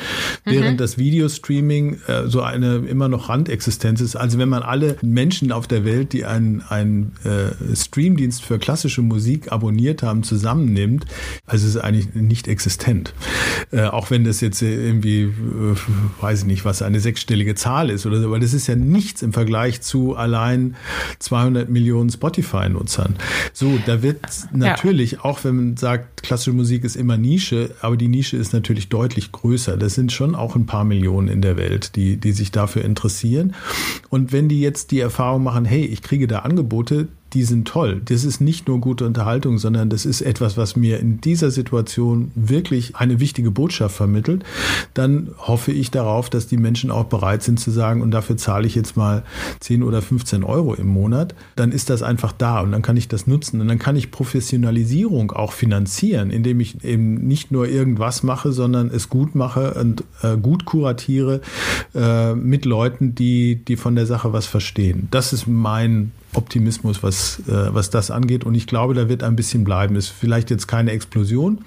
mhm. 0.43 0.51
während 0.51 0.81
das 0.81 0.97
Videostreaming 0.97 1.97
äh, 2.07 2.27
so 2.27 2.41
eine 2.41 2.79
immer 2.79 3.07
noch 3.07 3.29
Randexistenz 3.29 4.01
ist. 4.01 4.17
Also 4.17 4.37
wenn 4.37 4.49
man 4.49 4.63
alle 4.63 4.97
Menschen 5.01 5.53
auf 5.53 5.65
der 5.65 5.85
Welt, 5.85 6.11
die 6.11 6.25
einen, 6.25 6.61
einen 6.67 7.13
äh, 7.23 7.73
Streamdienst 7.73 8.43
für 8.43 8.59
klassische 8.59 9.01
Musik 9.01 9.49
abonniert 9.49 10.03
haben, 10.03 10.23
zusammennimmt, 10.23 11.05
also 11.45 11.65
es 11.65 11.75
ist 11.75 11.81
eigentlich 11.81 12.13
nicht 12.15 12.49
existent. 12.49 13.13
Äh, 13.71 13.83
auch 13.83 14.11
wenn 14.11 14.25
das 14.25 14.41
jetzt 14.41 14.61
irgendwie, 14.61 15.21
äh, 15.21 15.31
weiß 16.19 16.39
ich 16.39 16.45
nicht, 16.47 16.65
was 16.65 16.81
eine 16.81 16.99
sechsstellige 16.99 17.55
Zahl 17.55 17.89
ist 17.89 18.05
oder 18.05 18.19
so, 18.19 18.27
aber 18.27 18.39
das 18.39 18.53
ist 18.53 18.67
ja 18.67 18.75
nichts 18.75 19.21
im 19.21 19.31
Vergleich 19.31 19.79
zu 19.79 20.17
allein 20.17 20.75
200 21.19 21.69
Millionen 21.69 22.09
Spotify-Nutzern. 22.09 23.15
So, 23.53 23.79
da 23.85 24.01
wird 24.01 24.19
natürlich, 24.51 25.13
ja. 25.13 25.23
auch 25.23 25.45
wenn 25.45 25.55
man 25.55 25.77
sagt, 25.77 26.23
klassische 26.23 26.51
Musik 26.51 26.83
ist 26.83 26.97
immer 26.97 27.15
Nische, 27.37 27.69
aber 27.81 27.97
die 27.97 28.07
Nische 28.07 28.35
ist 28.35 28.51
natürlich 28.51 28.89
deutlich 28.89 29.31
größer. 29.31 29.77
Das 29.77 29.93
sind 29.93 30.11
schon 30.11 30.33
auch 30.33 30.55
ein 30.55 30.65
paar 30.65 30.83
Millionen 30.83 31.27
in 31.27 31.43
der 31.43 31.55
Welt, 31.55 31.95
die, 31.95 32.17
die 32.17 32.31
sich 32.31 32.49
dafür 32.49 32.83
interessieren. 32.83 33.53
Und 34.09 34.31
wenn 34.31 34.49
die 34.49 34.59
jetzt 34.59 34.89
die 34.89 34.99
Erfahrung 34.99 35.43
machen, 35.43 35.63
hey, 35.63 35.85
ich 35.85 36.01
kriege 36.01 36.25
da 36.25 36.39
Angebote, 36.39 37.09
die 37.37 37.43
sind 37.43 37.67
toll. 37.67 38.01
Das 38.03 38.23
ist 38.23 38.41
nicht 38.41 38.67
nur 38.67 38.81
gute 38.81 39.05
Unterhaltung, 39.05 39.59
sondern 39.59 39.91
das 39.91 40.07
ist 40.07 40.21
etwas, 40.21 40.57
was 40.57 40.75
mir 40.75 40.99
in 40.99 41.21
dieser 41.21 41.51
Situation 41.51 42.31
wirklich 42.33 42.95
eine 42.95 43.19
wichtige 43.19 43.51
Botschaft 43.51 43.95
vermittelt. 43.95 44.43
Dann 44.95 45.29
hoffe 45.37 45.71
ich 45.71 45.91
darauf, 45.91 46.31
dass 46.31 46.47
die 46.47 46.57
Menschen 46.57 46.89
auch 46.89 47.03
bereit 47.03 47.43
sind 47.43 47.59
zu 47.59 47.69
sagen, 47.69 48.01
und 48.01 48.09
dafür 48.09 48.37
zahle 48.37 48.65
ich 48.65 48.73
jetzt 48.73 48.97
mal 48.97 49.21
10 49.59 49.83
oder 49.83 50.01
15 50.01 50.43
Euro 50.43 50.73
im 50.73 50.87
Monat. 50.87 51.35
Dann 51.55 51.71
ist 51.71 51.91
das 51.91 52.01
einfach 52.01 52.31
da 52.31 52.61
und 52.61 52.71
dann 52.71 52.81
kann 52.81 52.97
ich 52.97 53.07
das 53.07 53.27
nutzen 53.27 53.61
und 53.61 53.67
dann 53.67 53.77
kann 53.77 53.95
ich 53.95 54.09
Professionalisierung 54.09 55.31
auch 55.31 55.51
finanzieren, 55.51 56.31
indem 56.31 56.59
ich 56.59 56.83
eben 56.83 57.27
nicht 57.27 57.51
nur 57.51 57.67
irgendwas 57.67 58.23
mache, 58.23 58.51
sondern 58.51 58.89
es 58.89 59.09
gut 59.09 59.35
mache 59.35 59.75
und 59.75 60.03
äh, 60.23 60.37
gut 60.37 60.65
kuratiere 60.65 61.41
äh, 61.93 62.33
mit 62.33 62.65
Leuten, 62.65 63.13
die, 63.13 63.63
die 63.63 63.75
von 63.75 63.93
der 63.93 64.07
Sache 64.07 64.33
was 64.33 64.47
verstehen. 64.47 65.07
Das 65.11 65.33
ist 65.33 65.45
mein 65.45 66.13
Optimismus, 66.37 67.03
was, 67.03 67.39
äh, 67.47 67.73
was 67.73 67.89
das 67.89 68.11
angeht. 68.11 68.43
Und 68.43 68.55
ich 68.55 68.67
glaube, 68.67 68.93
da 68.93 69.09
wird 69.09 69.23
ein 69.23 69.35
bisschen 69.35 69.63
bleiben. 69.63 69.95
Ist 69.95 70.09
vielleicht 70.09 70.49
jetzt 70.49 70.67
keine 70.67 70.91
Explosion 70.91 71.65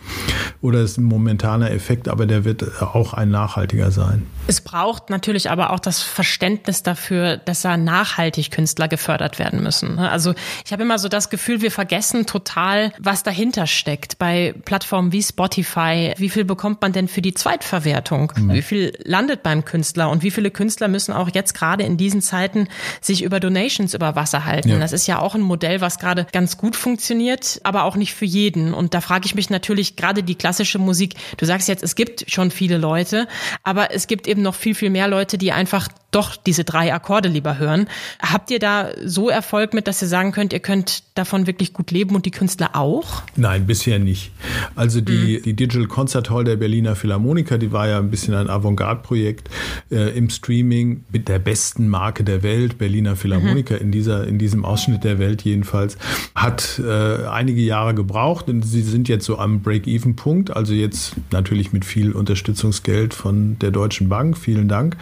oder 0.62 0.80
ist 0.80 0.98
ein 0.98 1.04
momentaner 1.04 1.70
Effekt, 1.70 2.08
aber 2.08 2.26
der 2.26 2.44
wird 2.44 2.82
auch 2.82 3.12
ein 3.12 3.30
nachhaltiger 3.30 3.90
sein. 3.90 4.26
Es 4.46 4.60
braucht 4.60 5.10
natürlich 5.10 5.50
aber 5.50 5.70
auch 5.70 5.80
das 5.80 6.02
Verständnis 6.02 6.82
dafür, 6.82 7.36
dass 7.36 7.62
da 7.62 7.76
nachhaltig 7.76 8.50
Künstler 8.50 8.88
gefördert 8.88 9.38
werden 9.38 9.62
müssen. 9.62 9.98
Also 9.98 10.34
ich 10.64 10.72
habe 10.72 10.82
immer 10.82 10.98
so 10.98 11.08
das 11.08 11.30
Gefühl, 11.30 11.62
wir 11.62 11.70
vergessen 11.70 12.26
total, 12.26 12.92
was 12.98 13.22
dahinter 13.22 13.66
steckt. 13.66 14.18
Bei 14.18 14.54
Plattformen 14.64 15.12
wie 15.12 15.22
Spotify, 15.22 16.14
wie 16.16 16.30
viel 16.30 16.44
bekommt 16.44 16.82
man 16.82 16.92
denn 16.92 17.08
für 17.08 17.22
die 17.22 17.34
Zweitverwertung? 17.34 18.32
Mhm. 18.36 18.52
Wie 18.52 18.62
viel 18.62 18.92
landet 19.04 19.42
beim 19.42 19.64
Künstler? 19.64 20.10
Und 20.10 20.22
wie 20.22 20.30
viele 20.30 20.50
Künstler 20.50 20.88
müssen 20.88 21.12
auch 21.12 21.30
jetzt 21.32 21.54
gerade 21.54 21.84
in 21.84 21.96
diesen 21.96 22.22
Zeiten 22.22 22.68
sich 23.00 23.22
über 23.22 23.40
Donations 23.40 23.94
über 23.94 24.16
Wasser 24.16 24.44
halten? 24.44 24.59
Ja. 24.68 24.78
Das 24.78 24.92
ist 24.92 25.06
ja 25.06 25.18
auch 25.18 25.34
ein 25.34 25.40
Modell, 25.40 25.80
was 25.80 25.98
gerade 25.98 26.26
ganz 26.32 26.56
gut 26.56 26.76
funktioniert, 26.76 27.60
aber 27.64 27.84
auch 27.84 27.96
nicht 27.96 28.14
für 28.14 28.24
jeden. 28.24 28.74
Und 28.74 28.94
da 28.94 29.00
frage 29.00 29.26
ich 29.26 29.34
mich 29.34 29.50
natürlich 29.50 29.96
gerade 29.96 30.22
die 30.22 30.34
klassische 30.34 30.78
Musik. 30.78 31.14
Du 31.36 31.46
sagst 31.46 31.68
jetzt, 31.68 31.82
es 31.82 31.94
gibt 31.94 32.30
schon 32.30 32.50
viele 32.50 32.78
Leute, 32.78 33.26
aber 33.62 33.92
es 33.92 34.06
gibt 34.06 34.26
eben 34.26 34.42
noch 34.42 34.54
viel, 34.54 34.74
viel 34.74 34.90
mehr 34.90 35.08
Leute, 35.08 35.38
die 35.38 35.52
einfach 35.52 35.88
doch 36.10 36.36
diese 36.36 36.64
drei 36.64 36.92
Akkorde 36.92 37.28
lieber 37.28 37.58
hören. 37.58 37.86
Habt 38.20 38.50
ihr 38.50 38.58
da 38.58 38.90
so 39.04 39.28
Erfolg 39.28 39.74
mit, 39.74 39.86
dass 39.86 40.02
ihr 40.02 40.08
sagen 40.08 40.32
könnt, 40.32 40.52
ihr 40.52 40.60
könnt 40.60 41.02
davon 41.14 41.46
wirklich 41.46 41.72
gut 41.72 41.90
leben 41.90 42.14
und 42.14 42.26
die 42.26 42.30
Künstler 42.30 42.70
auch? 42.74 43.22
Nein, 43.36 43.66
bisher 43.66 43.98
nicht. 43.98 44.32
Also 44.74 45.00
die, 45.00 45.38
mhm. 45.38 45.42
die 45.42 45.52
Digital 45.54 45.86
Concert 45.86 46.30
Hall 46.30 46.44
der 46.44 46.56
Berliner 46.56 46.96
Philharmoniker, 46.96 47.58
die 47.58 47.72
war 47.72 47.88
ja 47.88 47.98
ein 47.98 48.10
bisschen 48.10 48.34
ein 48.34 48.50
Avantgarde-Projekt 48.50 49.48
äh, 49.90 50.16
im 50.16 50.30
Streaming 50.30 51.04
mit 51.12 51.28
der 51.28 51.38
besten 51.38 51.88
Marke 51.88 52.24
der 52.24 52.42
Welt, 52.42 52.78
Berliner 52.78 53.16
Philharmoniker 53.16 53.74
mhm. 53.76 53.80
in 53.80 53.92
dieser, 53.92 54.26
in 54.26 54.38
diesem 54.38 54.64
Ausschnitt 54.64 55.04
der 55.04 55.18
Welt 55.18 55.42
jedenfalls, 55.42 55.96
hat 56.34 56.80
äh, 56.84 57.26
einige 57.26 57.60
Jahre 57.60 57.94
gebraucht 57.94 58.48
und 58.48 58.62
sie 58.62 58.82
sind 58.82 59.08
jetzt 59.08 59.24
so 59.24 59.38
am 59.38 59.60
Break-Even-Punkt, 59.60 60.56
also 60.56 60.72
jetzt 60.72 61.14
natürlich 61.30 61.72
mit 61.72 61.84
viel 61.84 62.12
Unterstützungsgeld 62.12 63.14
von 63.14 63.58
der 63.60 63.70
Deutschen 63.70 64.08
Bank. 64.08 64.36
Vielen 64.36 64.68
Dank. 64.68 64.96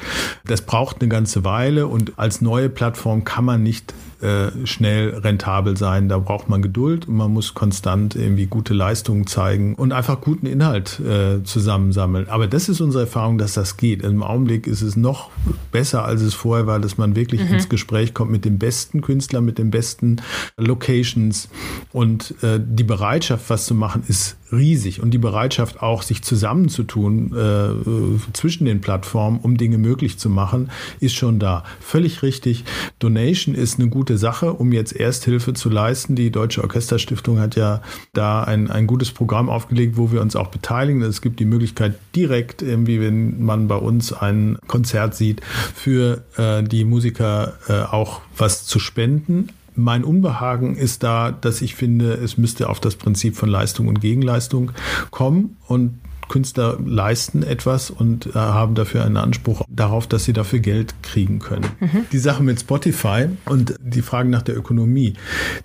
Das 0.45 0.63
braucht 0.63 0.98
noch 0.99 1.03
eine 1.03 1.09
ganze 1.09 1.45
Weile 1.45 1.87
und 1.87 2.19
als 2.19 2.41
neue 2.41 2.69
Plattform 2.69 3.25
kann 3.25 3.45
man 3.45 3.63
nicht 3.63 3.95
äh, 4.21 4.67
schnell 4.67 5.11
rentabel 5.11 5.77
sein. 5.77 6.09
Da 6.09 6.19
braucht 6.19 6.49
man 6.49 6.61
Geduld 6.61 7.07
und 7.07 7.17
man 7.17 7.33
muss 7.33 7.55
konstant 7.55 8.17
irgendwie 8.17 8.47
gute 8.47 8.75
Leistungen 8.75 9.27
zeigen 9.27 9.75
und 9.77 9.93
einfach 9.93 10.21
guten 10.21 10.47
Inhalt 10.47 11.01
äh, 11.01 11.45
zusammensammeln. 11.45 12.29
Aber 12.29 12.49
das 12.49 12.69
ist 12.69 12.81
unsere 12.81 13.05
Erfahrung, 13.05 13.39
dass 13.39 13.55
das 13.55 13.77
geht. 13.77 14.03
Im 14.03 14.23
Augenblick 14.23 14.67
ist 14.67 14.83
es 14.83 14.97
noch 14.97 15.31
besser, 15.71 16.05
als 16.05 16.23
es 16.23 16.35
vorher 16.35 16.67
war, 16.67 16.81
dass 16.81 16.99
man 16.99 17.15
wirklich 17.15 17.43
mhm. 17.43 17.55
ins 17.55 17.69
Gespräch 17.69 18.13
kommt 18.13 18.33
mit 18.33 18.45
den 18.45 18.59
besten 18.59 19.03
Künstlern, 19.03 19.45
mit 19.45 19.59
den 19.59 19.71
besten 19.71 20.17
Locations 20.57 21.49
und 21.93 22.35
äh, 22.43 22.59
die 22.61 22.85
Bereitschaft, 22.85 23.49
was 23.51 23.67
zu 23.67 23.75
machen, 23.75 24.03
ist 24.09 24.37
riesig 24.53 25.03
und 25.03 25.11
die 25.13 25.19
Bereitschaft 25.19 25.83
auch, 25.83 26.03
sich 26.03 26.23
zusammenzutun 26.23 27.33
äh, 27.37 28.33
zwischen 28.33 28.65
den 28.65 28.81
Plattformen, 28.81 29.41
um 29.41 29.57
Dinge 29.57 29.79
möglich 29.79 30.19
zu 30.19 30.31
machen, 30.31 30.71
ist 31.01 31.15
schon 31.15 31.39
da. 31.39 31.65
Völlig 31.81 32.23
richtig. 32.23 32.65
Donation 32.99 33.55
ist 33.55 33.79
eine 33.79 33.89
gute 33.89 34.19
Sache, 34.19 34.53
um 34.53 34.73
jetzt 34.73 34.93
Ersthilfe 34.93 35.55
zu 35.55 35.69
leisten. 35.69 36.17
Die 36.17 36.31
Deutsche 36.31 36.63
Orchesterstiftung 36.63 37.39
hat 37.39 37.57
ja 37.57 37.83
da 38.13 38.43
ein, 38.43 38.71
ein 38.71 38.87
gutes 38.87 39.11
Programm 39.13 39.49
aufgelegt, 39.49 39.97
wo 39.97 40.13
wir 40.13 40.21
uns 40.21 40.37
auch 40.37 40.49
beteiligen. 40.49 41.03
Es 41.03 41.23
gibt 41.23 41.41
die 41.41 41.45
Möglichkeit 41.45 41.95
direkt, 42.15 42.63
irgendwie, 42.63 43.01
wenn 43.01 43.43
man 43.45 43.69
bei 43.69 43.77
uns 43.77 44.13
ein 44.13 44.59
Konzert 44.67 45.15
sieht, 45.15 45.43
für 45.75 46.23
äh, 46.37 46.63
die 46.63 46.85
Musiker 46.85 47.55
äh, 47.69 47.83
auch 47.83 48.21
was 48.37 48.65
zu 48.65 48.79
spenden. 48.79 49.49
Mein 49.79 50.03
Unbehagen 50.03 50.77
ist 50.77 51.05
da, 51.05 51.31
dass 51.31 51.63
ich 51.63 51.77
finde, 51.77 52.13
es 52.15 52.37
müsste 52.37 52.69
auf 52.69 52.81
das 52.81 52.97
Prinzip 52.97 53.37
von 53.37 53.49
Leistung 53.49 53.87
und 53.87 54.01
Gegenleistung 54.01 54.73
kommen 55.11 55.57
und 55.69 56.01
Künstler 56.29 56.79
leisten 56.85 57.43
etwas 57.43 57.91
und 57.91 58.27
äh, 58.27 58.33
haben 58.35 58.75
dafür 58.75 59.05
einen 59.05 59.17
Anspruch 59.17 59.63
darauf, 59.69 60.07
dass 60.07 60.25
sie 60.25 60.33
dafür 60.33 60.59
Geld 60.59 60.95
kriegen 61.03 61.39
können. 61.39 61.67
Mhm. 61.81 62.07
Die 62.13 62.19
Sache 62.19 62.43
mit 62.43 62.61
Spotify 62.61 63.29
und 63.47 63.77
die 63.81 64.03
Fragen 64.03 64.31
nach 64.31 64.43
der 64.43 64.57
Ökonomie, 64.57 65.15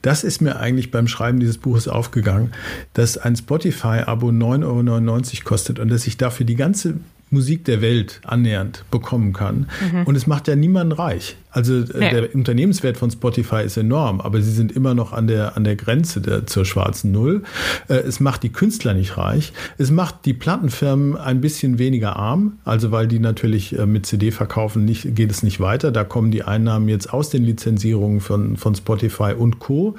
das 0.02 0.24
ist 0.24 0.42
mir 0.42 0.60
eigentlich 0.60 0.92
beim 0.92 1.08
Schreiben 1.08 1.40
dieses 1.40 1.58
Buches 1.58 1.88
aufgegangen, 1.88 2.52
dass 2.94 3.18
ein 3.18 3.36
Spotify-Abo 3.36 4.30
9,99 4.30 4.64
Euro 4.64 5.44
kostet 5.44 5.80
und 5.80 5.90
dass 5.90 6.08
ich 6.08 6.18
dafür 6.18 6.46
die 6.46 6.56
ganze 6.56 6.96
Musik 7.34 7.66
der 7.66 7.82
Welt 7.82 8.22
annähernd 8.24 8.86
bekommen 8.92 9.34
kann. 9.34 9.68
Mhm. 9.92 10.04
Und 10.06 10.16
es 10.16 10.28
macht 10.28 10.48
ja 10.48 10.56
niemanden 10.56 10.94
reich. 10.94 11.36
Also 11.54 11.82
äh, 11.82 12.00
nee. 12.00 12.10
der 12.10 12.36
Unternehmenswert 12.36 12.98
von 12.98 13.12
Spotify 13.12 13.64
ist 13.64 13.78
enorm, 13.78 14.22
aber 14.22 14.42
sie 14.42 14.52
sind 14.52 14.72
immer 14.72 14.96
noch 14.96 15.14
an 15.14 15.28
der, 15.28 15.56
an 15.56 15.64
der 15.64 15.76
Grenze 15.76 16.20
der, 16.20 16.48
zur 16.48 16.66
schwarzen 16.66 17.12
Null. 17.12 17.44
Äh, 17.88 17.96
es 17.96 18.20
macht 18.20 18.44
die 18.44 18.50
Künstler 18.50 18.94
nicht 18.94 19.18
reich. 19.18 19.54
Es 19.78 19.92
macht 19.92 20.26
die 20.26 20.34
Plattenfirmen 20.34 21.16
ein 21.16 21.42
bisschen 21.42 21.78
weniger 21.78 22.16
arm, 22.16 22.54
also 22.66 22.92
weil 22.92 23.08
die 23.08 23.20
natürlich 23.20 23.78
äh, 23.78 23.86
mit 23.86 24.06
CD 24.06 24.32
verkaufen 24.32 24.84
nicht, 24.86 25.16
geht 25.16 25.30
es 25.30 25.44
nicht 25.44 25.60
weiter. 25.60 25.92
Da 25.92 26.04
kommen 26.04 26.32
die 26.32 26.44
Einnahmen 26.44 26.90
jetzt 26.90 27.14
aus 27.14 27.30
den 27.30 27.44
Lizenzierungen 27.44 28.20
von, 28.20 28.58
von 28.58 28.74
Spotify 28.74 29.34
und 29.38 29.60
Co. 29.60 29.96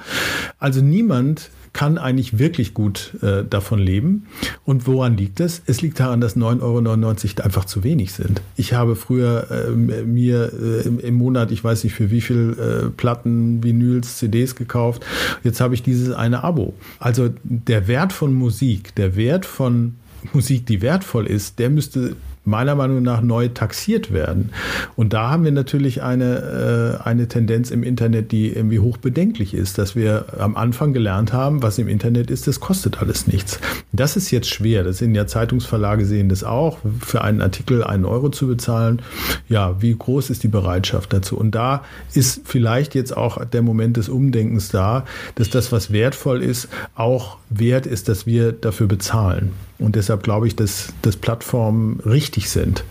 Also 0.59 0.81
niemand 0.81 1.49
kann 1.75 1.97
eigentlich 1.97 2.39
wirklich 2.39 2.73
gut 2.73 3.15
äh, 3.21 3.43
davon 3.43 3.79
leben. 3.79 4.27
Und 4.63 4.87
woran 4.87 5.17
liegt 5.17 5.41
es? 5.41 5.61
Es 5.65 5.81
liegt 5.81 5.99
daran, 5.99 6.21
dass 6.21 6.37
9,99 6.37 6.61
Euro 6.61 7.43
einfach 7.45 7.65
zu 7.65 7.83
wenig 7.83 8.13
sind. 8.13 8.41
Ich 8.55 8.71
habe 8.71 8.95
früher 8.95 9.51
äh, 9.51 9.71
mir 9.71 10.53
äh, 10.53 10.87
im 10.87 11.15
Monat, 11.15 11.51
ich 11.51 11.61
weiß 11.61 11.83
nicht 11.83 11.93
für 11.93 12.11
wie 12.11 12.21
viel 12.21 12.55
äh, 12.57 12.89
Platten, 12.91 13.61
Vinyls, 13.61 14.19
CDs 14.19 14.55
gekauft. 14.55 15.05
Jetzt 15.43 15.59
habe 15.59 15.73
ich 15.73 15.83
dieses 15.83 16.15
eine 16.15 16.45
Abo. 16.45 16.73
Also 16.97 17.29
der 17.43 17.89
Wert 17.89 18.13
von 18.13 18.33
Musik, 18.33 18.95
der 18.95 19.17
Wert 19.17 19.45
von 19.45 19.95
Musik, 20.31 20.65
die 20.65 20.81
wertvoll 20.81 21.27
ist, 21.27 21.59
der 21.59 21.69
müsste 21.69 22.15
meiner 22.45 22.75
Meinung 22.75 23.01
nach 23.03 23.21
neu 23.21 23.49
taxiert 23.49 24.13
werden. 24.13 24.51
Und 24.95 25.13
da 25.13 25.29
haben 25.29 25.43
wir 25.43 25.51
natürlich 25.51 26.03
eine, 26.03 26.99
äh, 27.01 27.03
eine 27.03 27.27
Tendenz 27.27 27.71
im 27.71 27.83
Internet, 27.83 28.31
die 28.31 28.53
irgendwie 28.53 28.79
hoch 28.79 28.97
bedenklich 28.97 29.53
ist, 29.53 29.77
dass 29.77 29.95
wir 29.95 30.25
am 30.39 30.55
Anfang 30.55 30.93
gelernt 30.93 31.33
haben, 31.33 31.63
was 31.63 31.77
im 31.79 31.87
Internet 31.87 32.29
ist, 32.29 32.47
das 32.47 32.59
kostet 32.59 33.01
alles 33.01 33.27
nichts. 33.27 33.59
Das 33.91 34.15
ist 34.15 34.31
jetzt 34.31 34.49
schwer. 34.49 34.83
Das 34.83 34.99
sind 34.99 35.15
ja 35.15 35.27
Zeitungsverlage 35.27 36.05
sehen 36.05 36.29
das 36.29 36.43
auch, 36.43 36.77
für 37.01 37.23
einen 37.23 37.41
Artikel 37.41 37.83
einen 37.83 38.05
Euro 38.05 38.29
zu 38.29 38.47
bezahlen. 38.47 39.01
Ja, 39.49 39.81
wie 39.81 39.95
groß 39.95 40.29
ist 40.29 40.43
die 40.43 40.47
Bereitschaft 40.47 41.13
dazu? 41.13 41.37
Und 41.37 41.51
da 41.55 41.83
ist 42.13 42.41
vielleicht 42.45 42.95
jetzt 42.95 43.15
auch 43.15 43.43
der 43.43 43.61
Moment 43.61 43.97
des 43.97 44.09
Umdenkens 44.09 44.69
da, 44.69 45.05
dass 45.35 45.49
das, 45.49 45.71
was 45.71 45.91
wertvoll 45.91 46.43
ist, 46.43 46.69
auch 46.95 47.37
wert 47.49 47.85
ist, 47.85 48.07
dass 48.09 48.25
wir 48.25 48.51
dafür 48.51 48.87
bezahlen. 48.87 49.51
Und 49.77 49.95
deshalb 49.95 50.23
glaube 50.23 50.47
ich, 50.47 50.55
dass, 50.55 50.93
dass 51.01 51.17
Plattformen 51.17 51.99
richtig 51.99 52.49
sind. 52.49 52.85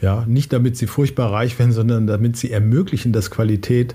Ja, 0.00 0.24
nicht 0.26 0.52
damit 0.52 0.76
sie 0.76 0.86
furchtbar 0.86 1.32
reich 1.32 1.58
werden, 1.58 1.72
sondern 1.72 2.06
damit 2.06 2.36
sie 2.36 2.50
ermöglichen, 2.50 3.12
dass 3.12 3.30
Qualität 3.30 3.94